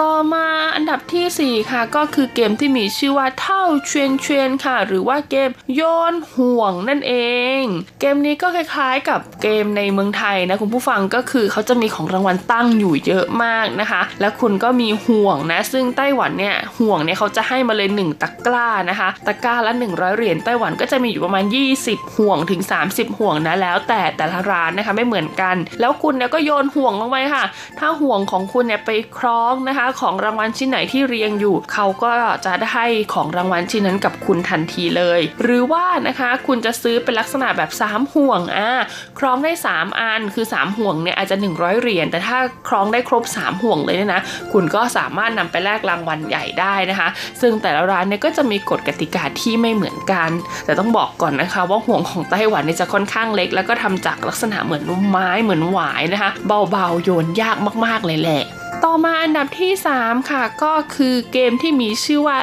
[0.00, 5.82] ต่อมาอันดับที่ 4 ค่ะ ก็คือเกมที่มีชื่อว่าเท่าเชวนเชวนค่ะ หรือว่าเกมโย
[6.12, 7.14] นห่วงนั่นเอ
[7.60, 7.62] ง
[8.00, 21.44] เกมนี้ก็คล้ายๆกับเกมในเมืองไทยนะคุณผู้ฟังก็คือเขาจะมีของรางวัลตั้งอยู่เยอะมากนะคะ แล้วคุณก็มีห่วงนะ ซึ่งไต้หวันเนี่ยห่วงเนี่ยเขาจะให้มาเลย 1 ตะกร้านะคะ ตะกร้าละ 100 เหรียญไต้หวันก็จะมีอยู่ประมาณ
[21.80, 27.44] 20 ห่วงถึง 30 ห่วงนะแล้ว แต่แต่ละร้านนะคะไม่เหมือนกัน แล้วคุณเนี่ยก็โยนห่วงลงไปค่ะ
[27.78, 32.12] ถ้าห่วงของคุณเนี่ยไปคล้องนะคะของรางวัลชิ้นไหนที่เรียงอยู่ เขาก็
[32.46, 38.70] จะได้ของรางวัลชิ้นนั้นกับคุณทันทีเลย หรือว่านะคะคุณจะซื้อเป็นลักษณะแบบ 3 ห่วงอ่า
[39.18, 44.22] คล้องได้ 3 อันคือ 3 ห่วงเนี่ยอาจจะ 100 เหรียญแต่ถ้าคล้องได้ครบ 3 ห่วงเลยเนี่ยนะ
[44.52, 47.08] คุณก็สามารถนำไปแลกรางวัลใหญ่ได้นะคะ
[47.40, 50.30] ซึ่งแต่ละร้านเนี่ยก็จะมีกฎกติกาที่ไม่เหมือนกัน
[50.64, 58.44] แต่ต้องบอกก่อนนะคะว่าห่วงของไต้หวันเนี่ยจะค่อนข้างเล็ก แล้วก็ทำจากลักษณะเหมือนไม้เหมือนหวายนะคะ เบาๆโยนยากมากๆเลยแหละ
[58.84, 62.38] ต่อมาอันดับที่ 3 ค่ะ ก็คือเกมที่มีชื่อว่า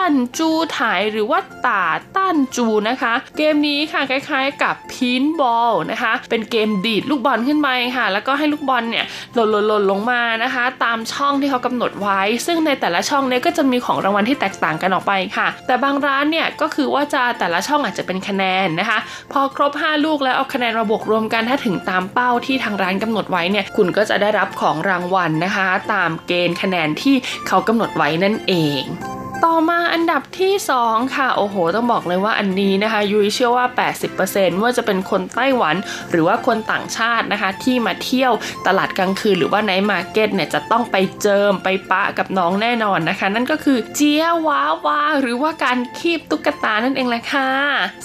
[0.00, 1.84] ต้านจูถ่ายหรือว่าตา
[2.16, 18.98] ต้านจูนะคะ เกมนี้ค่ะคล้ายๆ กับพีนบอลนะคะ เป็นเกมดีดลูกบอลขึ้นไปค่ะ แล้วก็ให้ลูกบอลเนี่ยหล่นหล่นลงมานะคะ ตามช่องที่เขากำหนดไว้ ซึ่งในแต่ละช่องเนี่ยก็จะมีของรางวัลที่แตกต่างกันออกไปค่ะ แต่บางร้านเนี่ยก็คือว่าจะแต่ละช่องอาจจะเป็นคะแนนนะคะ
[19.32, 27.14] พอครบ 5 ลูกแล้วเอาคะแนนมาบวกรวมกันถ้าถึงตามเป้าที่ทางร้านกำหนดไว้เนี่ยคุณก็จะได้รับของรางวัลนะคะ ตามเกณฑ์คะแนนที่
[27.48, 28.84] เขากำหนดไว้นั่นเอง
[29.46, 30.52] ต่อมาอันดับที่
[30.84, 33.66] 2 ค่ะ โอ้โห ต้องบอกเลยว่าอันนี้นะคะ ยุ้ยเชื่อว่า
[34.14, 35.76] 80%ว่าจะเป็นคนไต้หวัน
[36.10, 38.32] หรือว่าคนต่างชาตินะคะ ที่มาเที่ยว
[38.66, 47.50] ตลาดกลางคืน หรือว่า night market เนี่ยจะต้องไปเจิมไปปะกับน้องแน่นอนนะคะ นั่นก็คือ夾娃娃หรือว่าการคีบตุ๊กตานั่นเองแหละค่ะ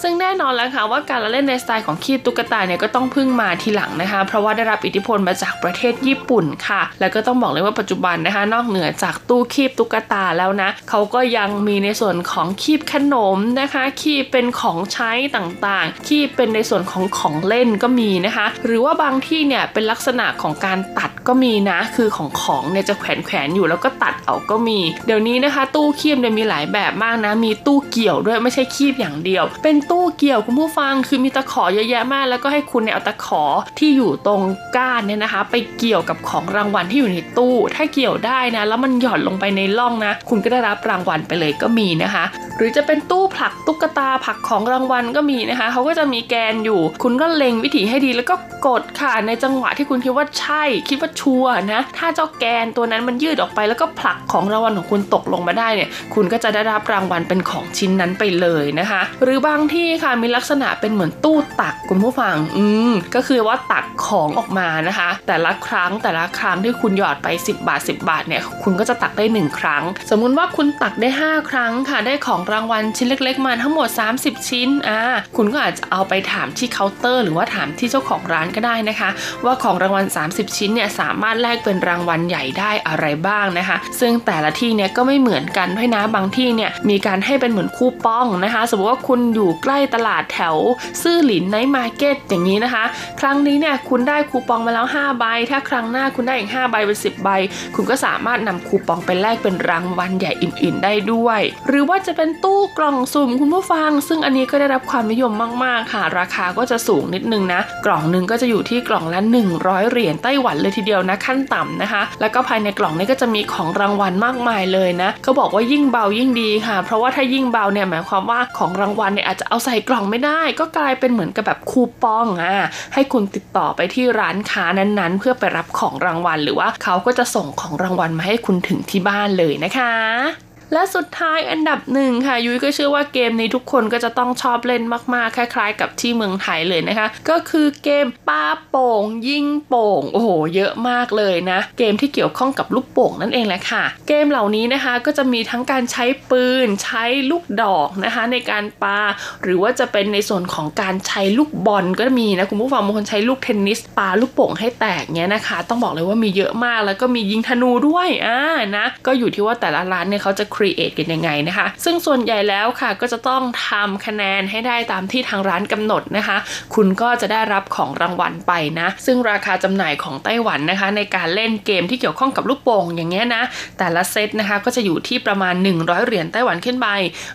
[0.02, 33.44] ซึ่งแน่นอนแล้วค่ะว่าการละเล่นในสไตล์ของคีบตุ๊กตาเนี่ยก็ต้องพึ่งมาทีหลังนะคะ เพราะว่าได้รับอิทธิพลมาจากประเทศญี่ปุ่นค่ะ แล้วก็ต้องบอกเลยว่าปัจจุบันนะคะ นอกเหนือจากตู้คีบตุ๊กตาแล้วนะเขาก็ยังมีในส่วนของคีบขนมนะคะ คีบเป็นของใช้ต่างๆ คีบเป็นในส่วนของของเล่นก็มีนะคะ หรือว่าบางที่เนี่ยเป็นลักษณะของการตัดก็มีนะ คือของของเนี่ยจะแขวนแขวนอยู่แล้วก็ตัดเอาก็มี เดี๋ยวนี้นะคะ ตู้คีบเนี่ยมีหลายแบบมากนะ มีตู้เกี่ยวด้วยไม่ใช่คีบอย่างเดียว เป็นตู้เกี่ยวคุณผู้ฟังคือมีตะขอเยอะแยะมาก แล้วก็ให้คุณเนี่ยเอาตะขอ
[33.80, 34.42] ที่อยู่ตรง
[34.78, 42.26] ก้านเนี่ยนะคะ ไปเกี่ยวกับของรางวัลที่อยู่ในตู้ ถ้าเกี่ยวได้นะ แล้วมันหย่อนลงไปในร่องนะ คุณก็ได้รับรางวัลไปเลยก็มีนะคะ
[42.58, 48.36] หรือจะเป็นตู้ผลักตุ๊กตาผลักของรางวัลก็มีนะคะเขาก็จะมีแกนอยู่ คุณก็เล็งวิธีให้ดีแล้วก็
[48.68, 71.50] กดค่ะในจังหวะที่คุณคิดว่าใช่ คิดว่าชัวนะ ถ้าเจ้าแกนตัวนั้นมันยืดออกไป แล้วก็ผลักของรางวัลของคุณตกลงมาได้เนี่ย คุณก็จะได้รับรางวัลเป็นของชิ้นนั้นไปเลยนะคะ หรือบางที่ค่ะมีลักษณะเป็นเหมือนตู้ตักคุณผู้ฟัง อืมก็คือว่าตักของออกมานะคะ แต่ละครั้งแต่ละครั้งที่คุณหยอดไป 10 บาท 10 บาทเนี่ยคุณก็จะตักได้ 1 ครั้ง สมมุติว่าคุณตักได้ได้ 5
[71.50, 75.00] ครั้งค่ะได้ของรางวัลชิ้นเล็ก ๆ มาทั้งหมด 30 ชิ้นอ่า
[75.38, 79.10] คุณก็อาจจะเอาไปถามที่เคาน์เตอร์ หรือว่าถามที่เจ้าของร้านก็ได้นะคะ
[79.46, 90.56] ว่าของรางวัล 30 ชิ้นเนี่ยสามารถแลกเป็นรางวัลใหญ่ได้อะไรบ้างนะคะ ซึ่งแต่ละที่เนี่ยก็ไม่เหมือนกันด้วยนะบางที่เนี่ยมีการให้เป็นเหมือนคูปองนะคะ สมมติว่าคุณอยู่ใกล้ตลาดแถว
[91.04, 92.84] ซื่อหลิน night market อย่างนี้นะคะ
[93.20, 97.30] ครั้งนี้เนี่ยคุณได้คูปองมาแล้ว 5 ใบ ถ้าครั้งหน้าคุณได้อีก 5 ใบเป็น 10 ใบ
[97.76, 105.32] คุณก็สามารถนำคูปองไปแลกเป็นรางวัลใหญ่อื่นๆ ได้ด้วย หรือว่าจะเป็นตู้กล่องสุ่มคุณผู้ฟัง ซึ่งอันนี้ก็ได้รับความนิยม
[105.64, 109.20] มาก ๆ ค่ะ ราคาก็จะสูงนิดนึงนะ กล่องหนึ่งก็จะอยู่ที่กล่องละ
[109.56, 122.56] 100 เหรียญไต้หวันเลยทีเดียวนะขั้นต่ำนะคะ แล้วก็ภายในกล่องนี้ก็จะมีของรางวัลมากมายเลยนะเขาบอกว่ายิ่งเบายิ่งดีค่ะ เพราะว่าถ้ายิ่งเบาเนี่ยหมายความว่าของรางวัลเนี่ยอาจจะเอาใส่กล่องไม่ได้ ก็กลายเป็นเหมือนกับแบบคูปองอะ
[122.94, 149.00] ให้คุณติดต่อไปที่ร้านค้านั้นๆ เพื่อไปรับของรางวัล หรือว่าเขาก็จะส่งของรางวัลมาให้คุณถึงที่บ้านเลยนะคะ และสุดท้ายอันดับหนึ่งค่ะ ยุ้ยก็เชื่อว่าเกมนี้ทุกคนก็จะต้องชอบเล่นมากๆ คล้ายๆ กับที่เมืองไทยเลยนะคะ ก็คือเกมปาโป่ง ยิงโป่ง โอ้โห เยอะมากเลยนะ เกมที่เกี่ยวข้องกับลูกโป่งนั่นเองแหละค่ะ เกมเหล่านี้นะคะก็จะมีทั้งการใช้ปืน ใช้ลูกดอกนะคะ ในการปา
[149.44, 158.40] หรือว่าจะเป็นในส่วนของการใช้ลูกบอลก็มีนะคุณผู้ฟังบางคนใช้ลูกเทนนิสปาลูกโป่งให้แตกเนี้ยนะคะ ต้องบอกเลยว่ามีเยอะมากแล้วก็มียิงธนูด้วยอ่า
[158.78, 166.38] นะก็อยู่ที่ว่าแต่ละร้านเนี่ยเขาจะครีเอทกันยังไงนะคะ ซึ่งส่วนใหญ่แล้วค่ะก็จะต้องทำคะแนนให้ได้ตามที่ทางร้านกำหนดนะคะ
[166.76, 173.44] คุณก็จะได้รับของรางวัลไปนะ ซึ่งราคาจำหน่ายของไต้หวันนะคะ ในการเล่นเกมที่เกี่ยวข้องกับลูกโป่งอย่างเงี้ยนะ
[173.80, 176.88] แต่ละเซตนะคะก็จะอยู่ที่ประมาณ 100 เหรียญไต้หวันขึ้นไป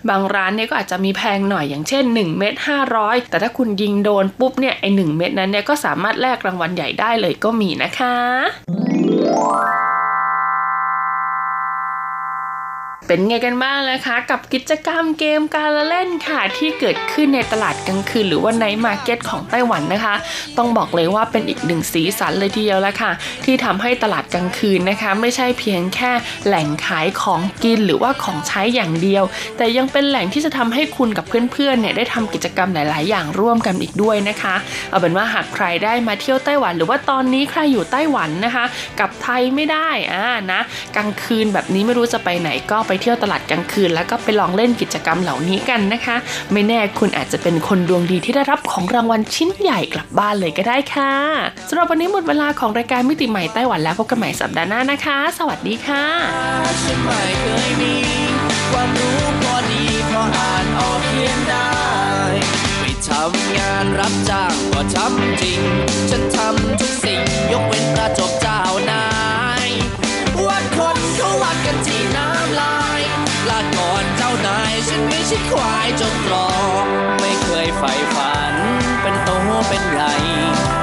[0.09, 2.55] บางร้านเนี่ยก็อาจจะมีแพงหน่อยอย่างเช่น 1 เม็ด
[2.93, 10.00] 500 แต่ถ้าคุณยิงโดนปุ๊บเนี่ยไอ1เม็ดนั้นเนี่ยก็สามารถแลกรางวัลใหญ่ได้เลยก็มีนะคะ
[13.13, 20.15] เป็นไงกันบ้างนะคะ กับกิจกรรมเกมการละเล่นค่ะที่เกิดขึ้นในตลาดกลางคืน หรือว่า night market ของไต้หวันนะคะ
[20.59, 23.11] ต้องบอกเลยว่าเป็นอีกหนึ่งสีสันเลยทีเดียวล่ะค่ะ
[23.45, 26.13] ที่ทำให้ตลาดกลางคืนนะคะ ไม่ใช่เพียงแค่
[26.47, 29.25] แหล่งขายของกินหรือว่าของใช้อย่างเดียว
[29.57, 34.55] แต่ยังเป็นแหล่งที่จะทำให้คุณกับเพื่อนๆเนี่ยได้ทำกิจกรรมหลาย ๆ อย่างร่วมกันอีกด้วยนะคะ
[34.91, 38.65] เอาเป็นว่าหากใครได้มาเที่ยวไต้หวัน หรือว่าตอนนี้ใครอยู่ไต้หวันนะคะ
[39.01, 40.61] กับไทยไม่ได้อ่านะ
[40.97, 46.17] กลางคืนแบบนี้ไม่รู้จะไปไหนก็ไปเที่ยวตลาดกลางคืน แล้วก็ไปลองเล่นกิจกรรมเหล่านี้กันนะคะ
[46.53, 51.15] ไม่แน่คุณอาจจะเป็นคนดวงดีที่ได้รับของรางวัลชิ้นใหญ่กลับบ้านเลยก็ได้ค่ะ
[51.69, 56.05] สำหรับวันนี้หมดเวลาของรายการมิติใหม่ไต้หวันแล้วพบกันใหม่สัปดาห์หน้านะคะ สวัสดีค่ะ
[56.83, 57.95] ฉันไม่เคยมี
[58.71, 61.71] ความรู้พอดีพออ่านออกเขียนได้
[62.79, 65.61] ไปทำงานรับจ้างก็ทำจริง
[66.11, 67.21] ฉันทำทุกสิ่ง
[67.53, 69.05] ยกเว้นประจบเจ้านา
[69.67, 69.69] ย
[70.47, 72.90] วัดคนเขาวัดกันที่น้ำลาย
[74.93, 76.51] ฉันไม่ใช่ควายจนรอ
[76.85, 76.87] ก
[77.21, 78.55] ไม่เคยใฝ่ฝัน
[79.03, 79.31] เป็นโต
[79.69, 80.13] เป็นใหญ่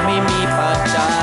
[0.06, 1.17] ไม่มีปัจจัย